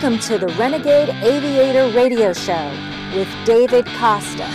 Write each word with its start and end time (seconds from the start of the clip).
Welcome 0.00 0.18
to 0.20 0.38
the 0.38 0.46
Renegade 0.54 1.10
Aviator 1.10 1.94
Radio 1.94 2.32
Show 2.32 2.72
with 3.14 3.28
David 3.44 3.84
Costa. 4.00 4.48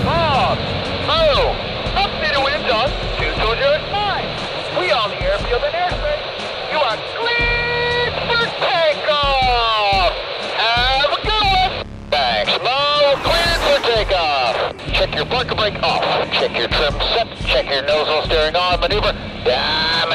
Bob! 0.00 0.56
Oh! 0.56 1.04
Move! 1.04 1.52
Upstate 1.92 2.32
the 2.32 2.40
wind 2.40 2.64
on 2.72 2.88
220 3.20 3.60
fine. 3.92 4.24
We 4.80 4.88
on 4.88 5.10
the 5.10 5.20
airfield 5.20 5.60
and 5.68 5.74
airspace. 5.76 6.24
You 6.72 6.80
are 6.80 6.96
cleared 7.12 8.16
for 8.24 8.40
takeoff! 8.64 10.16
Have 10.56 11.12
a 11.12 11.20
good 11.20 11.44
one! 11.44 11.84
Thanks, 12.08 12.56
Mo. 12.64 13.20
Cleared 13.20 13.60
for 13.68 13.84
takeoff. 13.84 14.56
Check 14.96 15.14
your 15.14 15.26
parker 15.26 15.56
brake 15.56 15.76
off. 15.82 16.00
Check 16.32 16.56
your 16.56 16.68
trim 16.68 16.94
set. 17.12 17.28
Check 17.44 17.68
your 17.68 17.82
nozzle 17.84 18.22
steering 18.22 18.56
on. 18.56 18.80
Maneuver. 18.80 19.12
Diamond 19.44 20.13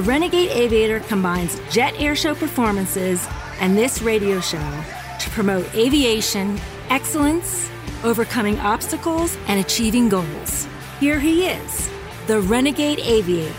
the 0.00 0.06
Renegade 0.06 0.50
Aviator 0.52 1.00
combines 1.00 1.60
jet 1.70 1.92
airshow 1.96 2.34
performances 2.34 3.28
and 3.60 3.76
this 3.76 4.00
radio 4.00 4.40
show 4.40 4.82
to 5.20 5.28
promote 5.28 5.74
aviation, 5.74 6.58
excellence, 6.88 7.70
overcoming 8.02 8.58
obstacles, 8.60 9.36
and 9.46 9.60
achieving 9.60 10.08
goals. 10.08 10.66
Here 11.00 11.20
he 11.20 11.44
is, 11.48 11.90
the 12.28 12.40
Renegade 12.40 13.00
Aviator, 13.00 13.52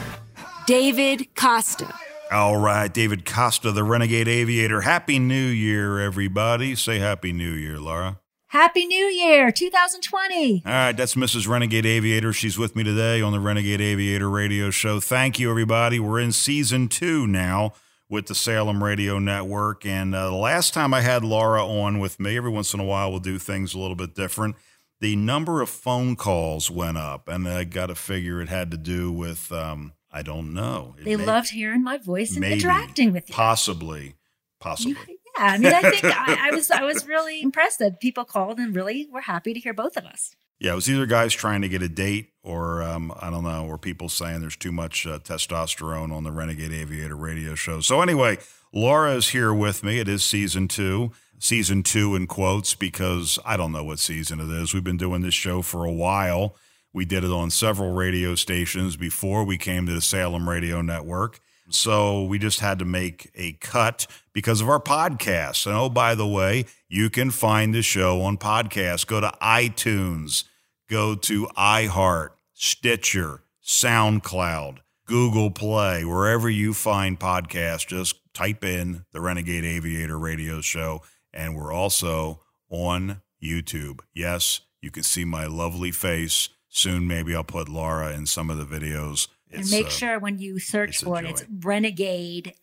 David 0.66 1.36
Costa. 1.36 1.94
All 2.32 2.58
right, 2.58 2.92
David 2.92 3.24
Costa, 3.24 3.72
the 3.72 3.84
Renegade 3.84 4.28
Aviator. 4.28 4.82
Happy 4.82 5.20
New 5.20 5.36
Year, 5.46 6.00
everybody. 6.00 6.74
Say 6.74 6.98
Happy 6.98 7.34
New 7.34 7.52
Year, 7.52 7.78
Laura. 7.78 8.21
Happy 8.52 8.86
New 8.86 9.06
Year, 9.06 9.50
2020. 9.50 10.64
All 10.66 10.72
right, 10.72 10.92
that's 10.92 11.16
Mrs. 11.16 11.48
Renegade 11.48 11.86
Aviator. 11.86 12.34
She's 12.34 12.58
with 12.58 12.76
me 12.76 12.84
today 12.84 13.22
on 13.22 13.32
the 13.32 13.40
Renegade 13.40 13.80
Aviator 13.80 14.30
radio 14.30 14.70
show. 14.72 15.00
Thank 15.00 15.40
you, 15.40 15.50
everybody. 15.50 16.02
We're 16.02 16.20
in 16.20 16.34
season 16.34 16.90
two 16.90 17.26
now 17.28 17.72
with 18.10 18.26
the 18.26 18.36
Salem 18.36 18.84
Radio 18.84 19.20
Network. 19.20 19.86
And 19.86 20.14
uh, 20.14 20.26
the 20.32 20.36
last 20.36 20.74
time 20.74 20.94
I 20.94 21.00
had 21.00 21.24
Laura 21.24 21.66
on 21.66 22.00
with 22.00 22.20
me, 22.20 22.36
every 22.36 22.52
once 22.52 22.74
in 22.74 22.82
a 22.82 22.84
while 22.84 23.10
we'll 23.10 23.22
do 23.22 23.40
things 23.40 23.74
a 23.74 23.80
little 23.80 23.96
bit 23.96 24.16
different. 24.16 24.58
The 25.00 25.16
number 25.16 25.62
of 25.62 25.70
phone 25.70 26.18
calls 26.18 26.70
went 26.70 26.98
up, 26.98 27.30
and 27.30 27.48
I 27.48 27.64
got 27.64 27.86
to 27.86 27.96
figure 27.96 28.42
it 28.42 28.50
had 28.50 28.70
to 28.72 28.78
do 28.78 29.14
with, 29.14 29.50
um, 29.54 29.94
I 30.12 30.24
don't 30.24 30.54
know. 30.54 30.96
It 31.00 31.06
They 31.06 31.16
may- 31.16 31.26
loved 31.26 31.52
hearing 31.52 31.84
my 31.84 31.98
voice 31.98 32.32
and 32.32 32.42
maybe, 32.42 32.56
interacting 32.56 33.14
with 33.14 33.30
you. 33.30 33.34
Possibly. 33.34 34.16
Possibly. 34.60 34.98
You- 35.08 35.18
Yeah, 35.38 35.46
I 35.46 35.58
mean, 35.58 35.74
I 35.74 35.82
think 35.82 36.04
I, 36.06 36.50
I 36.50 36.56
was 36.56 36.70
I 36.72 36.84
was 36.84 37.08
really 37.08 37.42
impressed 37.42 37.80
that 37.80 38.00
people 38.00 38.26
called 38.26 38.60
and 38.60 38.76
really 38.76 39.08
were 39.12 39.22
happy 39.22 39.54
to 39.54 39.60
hear 39.60 39.74
both 39.74 39.98
of 39.98 40.06
us. 40.06 40.36
Yeah, 40.60 40.74
it 40.74 40.76
was 40.76 40.90
either 40.90 41.08
guys 41.08 41.34
trying 41.34 41.62
to 41.62 41.70
get 41.70 41.82
a 41.82 41.90
date 41.90 42.34
or 42.44 42.84
um, 42.84 43.12
I 43.20 43.32
don't 43.32 43.44
know, 43.44 43.66
or 43.66 43.80
people 43.80 44.10
saying 44.10 44.42
there's 44.42 44.56
too 44.56 44.72
much 44.72 45.08
uh, 45.08 45.18
testosterone 45.20 46.14
on 46.14 46.24
the 46.24 46.32
Renegade 46.32 46.72
Aviator 46.72 47.16
radio 47.16 47.56
show. 47.56 47.82
So 47.82 48.02
anyway, 48.02 48.38
Laura 48.72 49.16
is 49.16 49.30
here 49.30 49.54
with 49.54 49.84
me. 49.84 50.00
It 50.00 50.08
is 50.08 50.24
season 50.24 50.68
two, 50.68 51.12
season 51.40 51.82
two 51.82 52.16
in 52.16 52.28
quotes 52.28 52.76
because 52.76 53.40
I 53.44 53.58
don't 53.58 53.72
know 53.72 53.84
what 53.84 53.98
season 53.98 54.40
it 54.40 54.50
is. 54.50 54.74
We've 54.74 54.84
been 54.84 54.98
doing 54.98 55.22
this 55.22 55.34
show 55.34 55.64
for 55.64 55.84
a 55.84 55.92
while. 55.92 56.56
We 56.94 57.06
did 57.06 57.24
it 57.24 57.32
on 57.32 57.50
several 57.50 57.94
radio 57.94 58.36
stations 58.36 58.98
before 58.98 59.44
we 59.44 59.58
came 59.58 59.88
to 59.88 59.94
the 59.94 60.02
Salem 60.02 60.48
Radio 60.48 60.82
Network. 60.82 61.40
So 61.74 62.24
we 62.24 62.40
just 62.40 62.60
had 62.60 62.80
to 62.80 62.86
make 62.86 63.32
a 63.36 63.54
cut 63.54 64.08
because 64.34 64.62
of 64.62 64.70
our 64.70 64.80
podcast. 64.80 65.66
And 65.66 65.76
oh, 65.76 65.90
by 65.90 66.16
the 66.16 66.28
way, 66.28 66.66
you 66.90 67.10
can 67.10 67.32
find 67.32 67.74
the 67.74 67.82
show 67.82 68.22
on 68.22 68.38
podcast. 68.38 69.08
Go 69.08 69.22
to 69.22 69.34
iTunes, 69.42 70.44
go 70.90 71.16
to 71.16 71.48
iHeart, 71.58 72.30
Stitcher, 72.54 73.44
SoundCloud, 73.64 74.80
Google 75.06 75.52
Play, 75.52 76.06
wherever 76.06 76.50
you 76.50 76.74
find 76.74 77.20
podcasts, 77.20 77.88
just 77.88 78.16
type 78.34 78.64
in 78.64 79.06
the 79.12 79.22
Renegade 79.22 79.66
Aviator 79.66 80.18
Radio 80.18 80.62
Show. 80.62 81.02
And 81.34 81.56
we're 81.56 81.74
also 81.74 82.42
on 82.70 83.22
YouTube. 83.42 84.02
Yes, 84.14 84.62
you 84.82 84.92
can 84.92 85.04
see 85.04 85.26
my 85.26 85.46
lovely 85.46 85.92
face. 85.92 86.50
Soon, 86.70 87.08
maybe 87.08 87.36
I'll 87.36 87.44
put 87.44 87.68
Laura 87.68 88.14
in 88.14 88.26
some 88.26 88.50
of 88.50 88.58
the 88.58 88.66
videos. 88.66 89.28
And 89.54 89.70
make 89.70 89.88
uh, 89.88 89.90
sure 89.90 90.20
when 90.20 90.40
you 90.40 90.60
search 90.60 91.04
for 91.04 91.20
it, 91.20 91.26
it's 91.26 91.46
Renegade, 91.50 92.54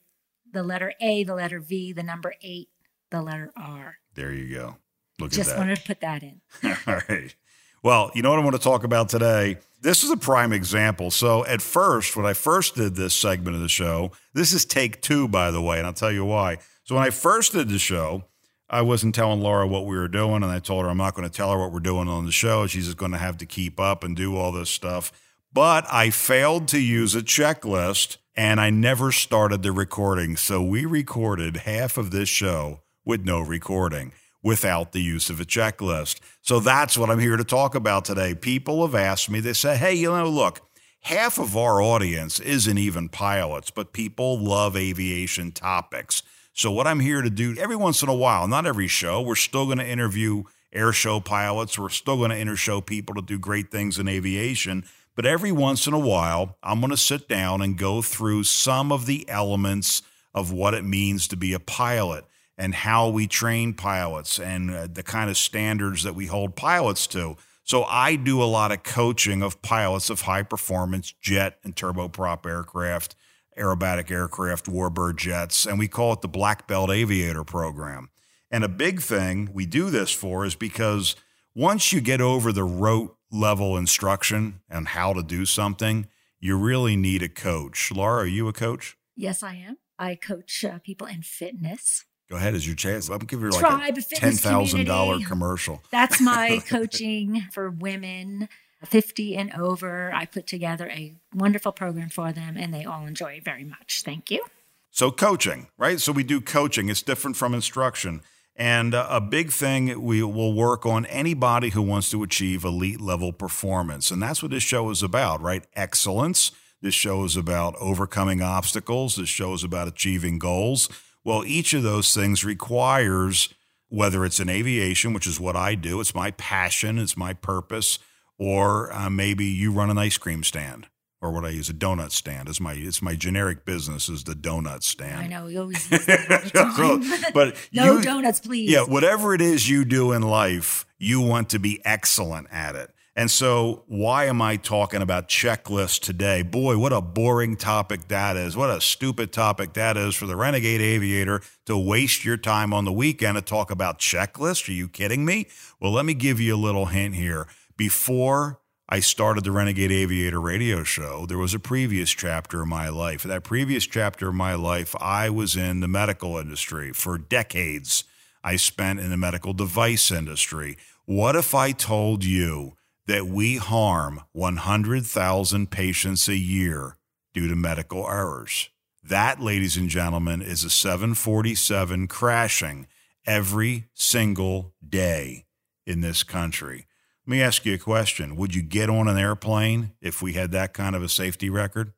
the 0.52 0.62
letter 0.62 0.92
A, 1.00 1.24
the 1.24 1.34
letter 1.34 1.60
V, 1.60 1.92
the 1.92 2.02
number 2.02 2.34
eight, 2.42 2.68
the 3.10 3.22
letter 3.22 3.52
R. 3.56 3.96
There 4.14 4.32
you 4.32 4.54
go. 4.54 4.76
Look 5.18 5.30
Just 5.30 5.50
at 5.50 5.56
that. 5.56 5.58
Just 5.58 5.58
wanted 5.58 5.76
to 5.76 5.82
put 5.82 6.00
that 6.00 6.22
in. 6.22 6.40
All 6.86 7.00
right. 7.08 7.34
Well, 7.82 8.10
you 8.14 8.22
know 8.22 8.30
what 8.30 8.40
I 8.40 8.42
want 8.42 8.56
to 8.56 8.62
talk 8.62 8.84
about 8.84 9.08
today? 9.08 9.58
This 9.80 10.02
is 10.02 10.10
a 10.10 10.16
prime 10.16 10.52
example. 10.52 11.10
So, 11.10 11.44
at 11.46 11.62
first, 11.62 12.16
when 12.16 12.26
I 12.26 12.32
first 12.32 12.74
did 12.74 12.96
this 12.96 13.14
segment 13.14 13.54
of 13.54 13.62
the 13.62 13.68
show, 13.68 14.10
this 14.34 14.52
is 14.52 14.64
take 14.64 15.00
two, 15.00 15.28
by 15.28 15.52
the 15.52 15.62
way, 15.62 15.78
and 15.78 15.86
I'll 15.86 15.92
tell 15.92 16.10
you 16.10 16.24
why. 16.24 16.58
So, 16.82 16.96
when 16.96 17.04
I 17.04 17.10
first 17.10 17.52
did 17.52 17.68
the 17.68 17.78
show, 17.78 18.24
I 18.68 18.82
wasn't 18.82 19.14
telling 19.14 19.40
Laura 19.40 19.66
what 19.66 19.86
we 19.86 19.96
were 19.96 20.08
doing, 20.08 20.42
and 20.42 20.46
I 20.46 20.58
told 20.58 20.84
her 20.84 20.90
I'm 20.90 20.98
not 20.98 21.14
going 21.14 21.28
to 21.28 21.34
tell 21.34 21.52
her 21.52 21.58
what 21.58 21.72
we're 21.72 21.78
doing 21.78 22.08
on 22.08 22.26
the 22.26 22.32
show. 22.32 22.66
She's 22.66 22.86
just 22.86 22.96
going 22.96 23.12
to 23.12 23.18
have 23.18 23.38
to 23.38 23.46
keep 23.46 23.78
up 23.78 24.02
and 24.02 24.16
do 24.16 24.36
all 24.36 24.50
this 24.50 24.70
stuff. 24.70 25.12
But 25.58 25.92
I 25.92 26.10
failed 26.10 26.68
to 26.68 26.78
use 26.78 27.16
a 27.16 27.20
checklist, 27.20 28.18
and 28.36 28.60
I 28.60 28.70
never 28.70 29.10
started 29.10 29.64
the 29.64 29.72
recording. 29.72 30.36
So, 30.36 30.62
we 30.62 30.84
recorded 30.84 31.56
half 31.56 31.98
of 31.98 32.12
this 32.12 32.28
show 32.28 32.82
with 33.04 33.24
no 33.24 33.40
recording 33.40 34.12
without 34.40 34.92
the 34.92 35.02
use 35.02 35.30
of 35.30 35.40
a 35.40 35.44
checklist. 35.44 36.20
So 36.42 36.60
that's 36.60 36.96
what 36.96 37.10
I'm 37.10 37.18
here 37.18 37.36
to 37.36 37.42
talk 37.42 37.74
about 37.74 38.04
today. 38.04 38.36
People 38.36 38.86
have 38.86 38.94
asked 38.94 39.28
me, 39.28 39.40
they 39.40 39.52
say, 39.52 39.76
hey, 39.76 39.94
you 39.94 40.12
know, 40.12 40.28
look, 40.28 40.60
half 41.00 41.40
of 41.40 41.56
our 41.56 41.82
audience 41.82 42.38
isn't 42.38 42.78
even 42.78 43.08
pilots, 43.08 43.72
but 43.72 43.92
people 43.92 44.38
love 44.38 44.76
aviation 44.76 45.50
topics. 45.50 46.22
So 46.52 46.70
what 46.70 46.86
I'm 46.86 47.00
here 47.00 47.20
to 47.20 47.30
do 47.30 47.56
every 47.58 47.74
once 47.74 48.00
in 48.00 48.08
a 48.08 48.14
while, 48.14 48.46
not 48.46 48.64
every 48.64 48.86
show, 48.86 49.20
we're 49.20 49.34
still 49.34 49.66
going 49.66 49.78
to 49.78 49.88
interview 49.88 50.44
air 50.72 50.92
show 50.92 51.18
pilots. 51.18 51.76
We're 51.76 51.88
still 51.88 52.18
going 52.18 52.30
to 52.30 52.36
intershow 52.36 52.84
people 52.84 53.16
to 53.16 53.22
do 53.22 53.40
great 53.40 53.72
things 53.72 53.98
in 53.98 54.06
aviation. 54.06 54.84
But 55.18 55.26
every 55.26 55.50
once 55.50 55.88
in 55.88 55.94
a 55.94 55.98
while, 55.98 56.56
I'm 56.62 56.78
going 56.78 56.92
to 56.92 56.96
sit 56.96 57.26
down 57.26 57.60
and 57.60 57.76
go 57.76 58.02
through 58.02 58.44
some 58.44 58.92
of 58.92 59.06
the 59.06 59.28
elements 59.28 60.00
of 60.32 60.52
what 60.52 60.74
it 60.74 60.84
means 60.84 61.26
to 61.26 61.36
be 61.36 61.52
a 61.54 61.58
pilot 61.58 62.24
and 62.56 62.72
how 62.72 63.08
we 63.08 63.26
train 63.26 63.74
pilots 63.74 64.38
and 64.38 64.70
uh, 64.70 64.86
the 64.86 65.02
kind 65.02 65.28
of 65.28 65.36
standards 65.36 66.04
that 66.04 66.14
we 66.14 66.26
hold 66.26 66.54
pilots 66.54 67.08
to. 67.08 67.36
So 67.64 67.82
I 67.82 68.14
do 68.14 68.40
a 68.40 68.44
lot 68.44 68.70
of 68.70 68.84
coaching 68.84 69.42
of 69.42 69.60
pilots 69.60 70.08
of 70.08 70.20
high 70.20 70.44
performance 70.44 71.12
jet 71.20 71.58
and 71.64 71.74
turboprop 71.74 72.46
aircraft, 72.46 73.16
aerobatic 73.58 74.12
aircraft, 74.12 74.66
warbird 74.66 75.16
jets, 75.16 75.66
and 75.66 75.80
we 75.80 75.88
call 75.88 76.12
it 76.12 76.20
the 76.20 76.28
Black 76.28 76.68
Belt 76.68 76.90
Aviator 76.92 77.42
Program. 77.42 78.10
And 78.52 78.62
a 78.62 78.68
big 78.68 79.00
thing 79.00 79.50
we 79.52 79.66
do 79.66 79.90
this 79.90 80.12
for 80.12 80.44
is 80.44 80.54
because 80.54 81.16
once 81.56 81.92
you 81.92 82.00
get 82.00 82.20
over 82.20 82.52
the 82.52 82.62
rote 82.62 83.17
level 83.30 83.76
instruction 83.76 84.60
on 84.70 84.86
how 84.86 85.12
to 85.12 85.22
do 85.22 85.44
something, 85.46 86.06
you 86.40 86.56
really 86.56 86.96
need 86.96 87.22
a 87.22 87.28
coach. 87.28 87.92
Laura, 87.92 88.22
are 88.22 88.26
you 88.26 88.48
a 88.48 88.52
coach? 88.52 88.96
Yes, 89.16 89.42
I 89.42 89.54
am. 89.54 89.78
I 89.98 90.14
coach 90.14 90.64
uh, 90.64 90.78
people 90.78 91.06
in 91.06 91.22
fitness. 91.22 92.04
Go 92.30 92.36
ahead, 92.36 92.54
is 92.54 92.66
your 92.66 92.76
chance. 92.76 93.08
I'm 93.08 93.18
giving 93.20 93.46
you 93.46 93.50
like 93.50 93.60
Tribe, 93.60 93.96
a 93.96 94.02
ten 94.02 94.32
thousand 94.32 94.84
dollar 94.84 95.18
commercial. 95.24 95.82
That's 95.90 96.20
my 96.20 96.62
coaching 96.68 97.46
for 97.52 97.70
women 97.70 98.48
50 98.84 99.36
and 99.36 99.52
over. 99.54 100.12
I 100.12 100.26
put 100.26 100.46
together 100.46 100.88
a 100.88 101.14
wonderful 101.34 101.72
program 101.72 102.10
for 102.10 102.32
them 102.32 102.56
and 102.56 102.72
they 102.72 102.84
all 102.84 103.06
enjoy 103.06 103.32
it 103.34 103.44
very 103.44 103.64
much. 103.64 104.02
Thank 104.04 104.30
you. 104.30 104.44
So 104.90 105.10
coaching, 105.10 105.68
right? 105.76 106.00
So 106.00 106.12
we 106.12 106.22
do 106.22 106.40
coaching. 106.40 106.88
It's 106.88 107.02
different 107.02 107.36
from 107.36 107.54
instruction. 107.54 108.22
And 108.58 108.92
uh, 108.92 109.06
a 109.08 109.20
big 109.20 109.52
thing 109.52 110.02
we 110.02 110.20
will 110.22 110.52
work 110.52 110.84
on 110.84 111.06
anybody 111.06 111.70
who 111.70 111.80
wants 111.80 112.10
to 112.10 112.24
achieve 112.24 112.64
elite 112.64 113.00
level 113.00 113.32
performance. 113.32 114.10
And 114.10 114.20
that's 114.20 114.42
what 114.42 114.50
this 114.50 114.64
show 114.64 114.90
is 114.90 115.00
about, 115.02 115.40
right? 115.40 115.64
Excellence. 115.74 116.50
This 116.82 116.94
show 116.94 117.24
is 117.24 117.36
about 117.36 117.76
overcoming 117.76 118.42
obstacles. 118.42 119.14
This 119.14 119.28
show 119.28 119.52
is 119.54 119.62
about 119.62 119.86
achieving 119.86 120.40
goals. 120.40 120.88
Well, 121.24 121.44
each 121.46 121.72
of 121.72 121.84
those 121.84 122.12
things 122.12 122.44
requires 122.44 123.54
whether 123.88 124.24
it's 124.24 124.40
in 124.40 124.48
aviation, 124.48 125.12
which 125.12 125.26
is 125.26 125.40
what 125.40 125.56
I 125.56 125.74
do, 125.74 126.00
it's 126.00 126.14
my 126.14 126.32
passion, 126.32 126.98
it's 126.98 127.16
my 127.16 127.32
purpose, 127.32 127.98
or 128.38 128.92
uh, 128.92 129.08
maybe 129.08 129.46
you 129.46 129.72
run 129.72 129.88
an 129.88 129.98
ice 129.98 130.18
cream 130.18 130.42
stand 130.42 130.88
or 131.20 131.30
what 131.30 131.44
I 131.44 131.48
use 131.50 131.68
a 131.68 131.74
donut 131.74 132.12
stand. 132.12 132.48
It's 132.48 132.60
my 132.60 132.74
it's 132.74 133.02
my 133.02 133.14
generic 133.14 133.64
business 133.64 134.08
is 134.08 134.24
the 134.24 134.34
donut 134.34 134.82
stand. 134.82 135.20
I 135.20 135.26
know 135.26 135.46
you 135.46 135.60
always 135.60 135.90
use 135.90 136.06
that 136.06 136.50
So, 136.76 137.00
but 137.34 137.56
no 137.72 137.96
you- 137.96 138.02
donuts, 138.02 138.40
please. 138.40 138.70
Yeah, 138.70 138.82
whatever 138.82 139.34
it 139.34 139.40
is 139.40 139.68
you 139.68 139.84
do 139.84 140.12
in 140.12 140.22
life, 140.22 140.86
you 140.98 141.20
want 141.20 141.50
to 141.50 141.58
be 141.58 141.80
excellent 141.84 142.46
at 142.50 142.76
it. 142.76 142.90
And 143.16 143.28
so, 143.32 143.82
why 143.88 144.26
am 144.26 144.40
I 144.40 144.54
talking 144.54 145.02
about 145.02 145.28
checklists 145.28 145.98
today? 145.98 146.42
Boy, 146.42 146.78
what 146.78 146.92
a 146.92 147.00
boring 147.00 147.56
topic 147.56 148.06
that 148.06 148.36
is. 148.36 148.56
What 148.56 148.70
a 148.70 148.80
stupid 148.80 149.32
topic 149.32 149.72
that 149.72 149.96
is 149.96 150.14
for 150.14 150.26
the 150.26 150.36
renegade 150.36 150.80
aviator 150.80 151.40
to 151.66 151.76
waste 151.76 152.24
your 152.24 152.36
time 152.36 152.72
on 152.72 152.84
the 152.84 152.92
weekend 152.92 153.34
to 153.34 153.42
talk 153.42 153.72
about 153.72 153.98
checklists. 153.98 154.68
Are 154.68 154.72
you 154.72 154.86
kidding 154.88 155.24
me? 155.24 155.48
Well, 155.80 155.90
let 155.90 156.04
me 156.04 156.14
give 156.14 156.38
you 156.38 156.54
a 156.54 156.56
little 156.56 156.86
hint 156.86 157.16
here. 157.16 157.48
Before 157.76 158.60
I 158.90 159.00
started 159.00 159.44
the 159.44 159.52
Renegade 159.52 159.92
Aviator 159.92 160.40
radio 160.40 160.82
show, 160.82 161.26
there 161.26 161.36
was 161.36 161.52
a 161.52 161.58
previous 161.58 162.08
chapter 162.08 162.62
of 162.62 162.68
my 162.68 162.88
life. 162.88 163.22
That 163.22 163.44
previous 163.44 163.86
chapter 163.86 164.30
of 164.30 164.34
my 164.34 164.54
life, 164.54 164.96
I 164.98 165.28
was 165.28 165.56
in 165.56 165.80
the 165.80 165.88
medical 165.88 166.38
industry 166.38 166.94
for 166.94 167.18
decades. 167.18 168.04
I 168.42 168.56
spent 168.56 168.98
in 168.98 169.10
the 169.10 169.18
medical 169.18 169.52
device 169.52 170.10
industry. 170.10 170.78
What 171.04 171.36
if 171.36 171.54
I 171.54 171.72
told 171.72 172.24
you 172.24 172.78
that 173.06 173.26
we 173.26 173.58
harm 173.58 174.22
100,000 174.32 175.70
patients 175.70 176.26
a 176.26 176.36
year 176.36 176.96
due 177.34 177.46
to 177.46 177.54
medical 177.54 178.08
errors? 178.08 178.70
That, 179.04 179.38
ladies 179.38 179.76
and 179.76 179.90
gentlemen, 179.90 180.40
is 180.40 180.64
a 180.64 180.70
747 180.70 182.08
crashing 182.08 182.86
every 183.26 183.84
single 183.92 184.72
day 184.82 185.44
in 185.86 186.00
this 186.00 186.22
country. 186.22 186.86
Let 187.28 187.32
me 187.32 187.42
ask 187.42 187.66
you 187.66 187.74
a 187.74 187.78
question. 187.78 188.36
Would 188.36 188.54
you 188.54 188.62
get 188.62 188.88
on 188.88 189.06
an 189.06 189.18
airplane 189.18 189.92
if 190.00 190.22
we 190.22 190.32
had 190.32 190.50
that 190.52 190.72
kind 190.72 190.96
of 190.96 191.02
a 191.02 191.10
safety 191.10 191.50
record? 191.50 191.92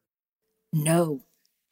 no, 0.72 1.22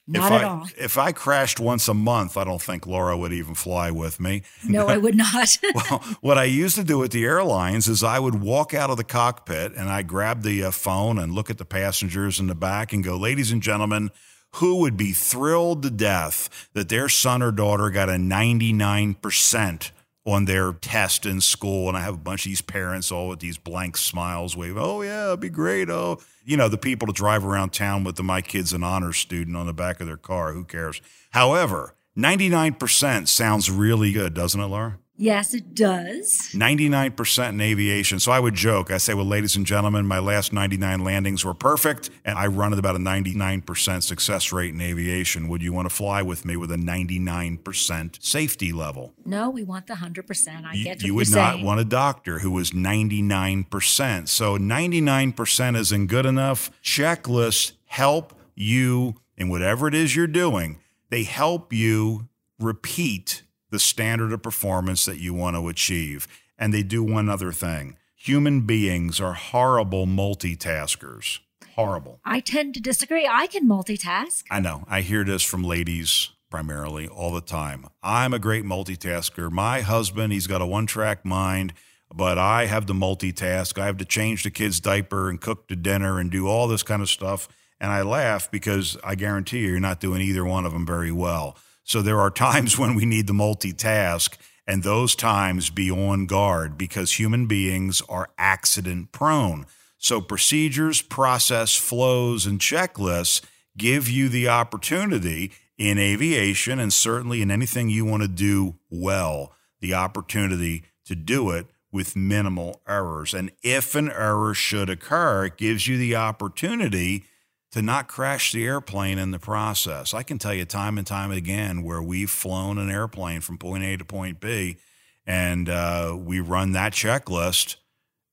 not 0.06 0.26
if 0.26 0.32
at 0.32 0.44
I, 0.44 0.48
all. 0.48 0.66
If 0.76 0.96
I 0.96 1.10
crashed 1.10 1.58
once 1.58 1.88
a 1.88 1.94
month, 1.94 2.36
I 2.36 2.44
don't 2.44 2.62
think 2.62 2.86
Laura 2.86 3.18
would 3.18 3.32
even 3.32 3.56
fly 3.56 3.90
with 3.90 4.20
me. 4.20 4.42
No, 4.68 4.86
I 4.86 4.96
would 4.96 5.16
not. 5.16 5.58
Well, 5.74 5.98
what 6.20 6.38
I 6.38 6.44
used 6.44 6.76
to 6.76 6.84
do 6.84 7.02
at 7.02 7.10
the 7.10 7.24
airlines 7.24 7.88
is 7.88 8.04
I 8.04 8.20
would 8.20 8.40
walk 8.40 8.74
out 8.74 8.90
of 8.90 8.96
the 8.96 9.02
cockpit 9.02 9.72
and 9.74 9.88
I 9.88 10.02
grab 10.02 10.42
the 10.42 10.62
uh, 10.62 10.70
phone 10.70 11.18
and 11.18 11.32
look 11.32 11.50
at 11.50 11.58
the 11.58 11.64
passengers 11.64 12.38
in 12.38 12.46
the 12.46 12.54
back 12.54 12.92
and 12.92 13.02
go, 13.02 13.16
ladies 13.16 13.50
and 13.50 13.60
gentlemen, 13.60 14.12
who 14.54 14.76
would 14.82 14.96
be 14.96 15.10
thrilled 15.10 15.82
to 15.82 15.90
death 15.90 16.68
that 16.74 16.88
their 16.88 17.08
son 17.08 17.42
or 17.42 17.50
daughter 17.50 17.90
got 17.90 18.08
a 18.08 18.12
99% 18.12 19.90
on 20.32 20.44
their 20.44 20.72
test 20.72 21.26
in 21.26 21.40
school? 21.40 21.88
And 21.88 21.96
I 21.96 22.00
have 22.02 22.14
a 22.14 22.18
bunch 22.18 22.44
of 22.44 22.50
these 22.50 22.62
parents 22.62 23.10
all 23.10 23.28
with 23.28 23.40
these 23.40 23.58
blank 23.58 23.96
smiles 23.96 24.56
waving, 24.56 24.78
oh, 24.78 25.02
yeah, 25.02 25.28
it'd 25.28 25.40
be 25.40 25.48
great. 25.48 25.90
Oh, 25.90 26.18
you 26.44 26.56
know, 26.56 26.68
the 26.68 26.78
people 26.78 27.06
to 27.06 27.12
drive 27.12 27.44
around 27.44 27.70
town 27.70 28.04
with 28.04 28.16
the 28.16 28.22
My 28.22 28.40
Kid's 28.42 28.72
an 28.72 28.82
Honor 28.82 29.12
Student 29.12 29.56
on 29.56 29.66
the 29.66 29.72
back 29.72 30.00
of 30.00 30.06
their 30.06 30.16
car. 30.16 30.52
Who 30.52 30.64
cares? 30.64 31.00
However, 31.30 31.94
99% 32.16 33.28
sounds 33.28 33.70
really 33.70 34.12
good, 34.12 34.34
doesn't 34.34 34.60
it, 34.60 34.66
Laura? 34.66 34.98
Yes, 35.18 35.52
it 35.52 35.74
does. 35.74 36.38
99% 36.54 37.48
in 37.50 37.60
aviation. 37.60 38.18
So 38.20 38.32
I 38.32 38.40
would 38.40 38.54
joke. 38.54 38.90
I 38.90 38.96
say, 38.96 39.12
well, 39.12 39.26
ladies 39.26 39.56
and 39.56 39.66
gentlemen, 39.66 40.06
my 40.06 40.18
last 40.18 40.52
99 40.54 41.04
landings 41.04 41.44
were 41.44 41.52
perfect, 41.52 42.08
and 42.24 42.38
I 42.38 42.46
run 42.46 42.72
at 42.72 42.78
about 42.78 42.96
a 42.96 42.98
99% 42.98 44.02
success 44.02 44.52
rate 44.52 44.72
in 44.72 44.80
aviation. 44.80 45.48
Would 45.48 45.62
you 45.62 45.72
want 45.74 45.88
to 45.88 45.94
fly 45.94 46.22
with 46.22 46.44
me 46.46 46.56
with 46.56 46.72
a 46.72 46.76
99% 46.76 48.22
safety 48.22 48.72
level? 48.72 49.12
No, 49.26 49.50
we 49.50 49.64
want 49.64 49.86
the 49.86 49.96
hundred 49.96 50.26
percent. 50.26 50.64
I 50.64 50.72
You- 50.74 50.84
get 50.84 50.96
what 50.98 51.02
you 51.04 51.14
would 51.14 51.30
not 51.30 51.54
saying. 51.54 51.64
want 51.66 51.80
a 51.80 51.84
doctor 51.84 52.38
who 52.38 52.50
was 52.50 52.72
99%. 52.72 54.28
So 54.28 54.56
99% 54.56 55.76
isn't 55.76 56.06
good 56.06 56.26
enough. 56.26 56.70
Checklists 56.82 57.72
help 57.86 58.34
you 58.54 59.14
in 59.36 59.48
whatever 59.48 59.88
it 59.88 59.94
is 59.94 60.14
you're 60.16 60.26
doing. 60.26 60.78
They 61.10 61.22
help 61.24 61.72
you 61.72 62.28
repeat 62.58 63.42
the 63.70 63.78
standard 63.78 64.32
of 64.32 64.42
performance 64.42 65.04
that 65.04 65.18
you 65.18 65.34
want 65.34 65.56
to 65.56 65.68
achieve. 65.68 66.26
And 66.58 66.72
they 66.72 66.82
do 66.82 67.02
one 67.02 67.28
other 67.28 67.52
thing. 67.52 67.96
Human 68.16 68.62
beings 68.62 69.20
are 69.20 69.34
horrible 69.34 70.06
multitaskers. 70.06 71.38
Horrible. 71.76 72.20
I 72.24 72.40
tend 72.40 72.74
to 72.74 72.80
disagree. 72.80 73.28
I 73.30 73.46
can 73.46 73.68
multitask. 73.68 74.42
I 74.50 74.58
know. 74.58 74.84
I 74.88 75.02
hear 75.02 75.22
this 75.22 75.42
from 75.42 75.62
ladies 75.62 76.30
primarily 76.50 77.06
all 77.06 77.32
the 77.32 77.40
time. 77.40 77.86
I'm 78.02 78.34
a 78.34 78.38
great 78.38 78.64
multitasker. 78.64 79.50
My 79.50 79.82
husband, 79.82 80.32
he's 80.32 80.46
got 80.46 80.62
a 80.62 80.66
one 80.66 80.86
track 80.86 81.24
mind, 81.24 81.74
but 82.12 82.38
I 82.38 82.66
have 82.66 82.86
to 82.86 82.94
multitask. 82.94 83.80
I 83.80 83.86
have 83.86 83.98
to 83.98 84.04
change 84.04 84.42
the 84.42 84.50
kid's 84.50 84.80
diaper 84.80 85.28
and 85.28 85.40
cook 85.40 85.68
the 85.68 85.76
dinner 85.76 86.18
and 86.18 86.30
do 86.30 86.48
all 86.48 86.66
this 86.66 86.82
kind 86.82 87.02
of 87.02 87.08
stuff. 87.08 87.48
And 87.80 87.92
I 87.92 88.02
laugh 88.02 88.50
because 88.50 88.96
I 89.04 89.14
guarantee 89.14 89.60
you, 89.60 89.68
you're 89.68 89.80
not 89.80 90.00
doing 90.00 90.20
either 90.20 90.44
one 90.44 90.66
of 90.66 90.72
them 90.72 90.86
very 90.86 91.12
well. 91.12 91.56
So 91.88 92.02
there 92.02 92.20
are 92.20 92.30
times 92.30 92.78
when 92.78 92.94
we 92.94 93.06
need 93.06 93.26
to 93.28 93.32
multitask, 93.32 94.36
and 94.66 94.82
those 94.82 95.14
times 95.14 95.70
be 95.70 95.90
on 95.90 96.26
guard 96.26 96.76
because 96.76 97.12
human 97.12 97.46
beings 97.46 98.02
are 98.10 98.28
accident 98.36 99.10
prone. 99.10 99.64
So 99.96 100.20
procedures, 100.20 101.00
process, 101.00 101.74
flows, 101.74 102.44
and 102.44 102.60
checklists 102.60 103.40
give 103.78 104.10
you 104.10 104.28
the 104.28 104.48
opportunity 104.48 105.52
in 105.78 105.96
aviation 105.96 106.78
and 106.78 106.92
certainly 106.92 107.40
in 107.40 107.50
anything 107.50 107.88
you 107.88 108.04
want 108.04 108.22
to 108.22 108.28
do 108.28 108.74
well, 108.90 109.54
the 109.80 109.94
opportunity 109.94 110.84
to 111.06 111.14
do 111.16 111.50
it 111.50 111.68
with 111.90 112.14
minimal 112.14 112.82
errors. 112.86 113.32
And 113.32 113.50
if 113.62 113.94
an 113.94 114.10
error 114.10 114.52
should 114.52 114.90
occur, 114.90 115.46
it 115.46 115.56
gives 115.56 115.88
you 115.88 115.96
the 115.96 116.16
opportunity 116.16 117.24
to 117.72 117.82
not 117.82 118.08
crash 118.08 118.52
the 118.52 118.64
airplane 118.64 119.18
in 119.18 119.30
the 119.30 119.38
process. 119.38 120.14
I 120.14 120.22
can 120.22 120.38
tell 120.38 120.54
you 120.54 120.64
time 120.64 120.98
and 120.98 121.06
time 121.06 121.30
again 121.30 121.82
where 121.82 122.02
we've 122.02 122.30
flown 122.30 122.78
an 122.78 122.90
airplane 122.90 123.40
from 123.40 123.58
point 123.58 123.84
A 123.84 123.96
to 123.96 124.04
point 124.04 124.40
B 124.40 124.78
and 125.26 125.68
uh, 125.68 126.16
we 126.18 126.40
run 126.40 126.72
that 126.72 126.92
checklist 126.92 127.76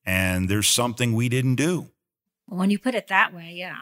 and 0.06 0.48
there's 0.48 0.70
something 0.70 1.14
we 1.14 1.30
didn't 1.30 1.56
do. 1.56 1.90
When 2.48 2.70
you 2.70 2.78
put 2.78 2.94
it 2.94 3.08
that 3.08 3.34
way, 3.34 3.54
yeah. 3.56 3.82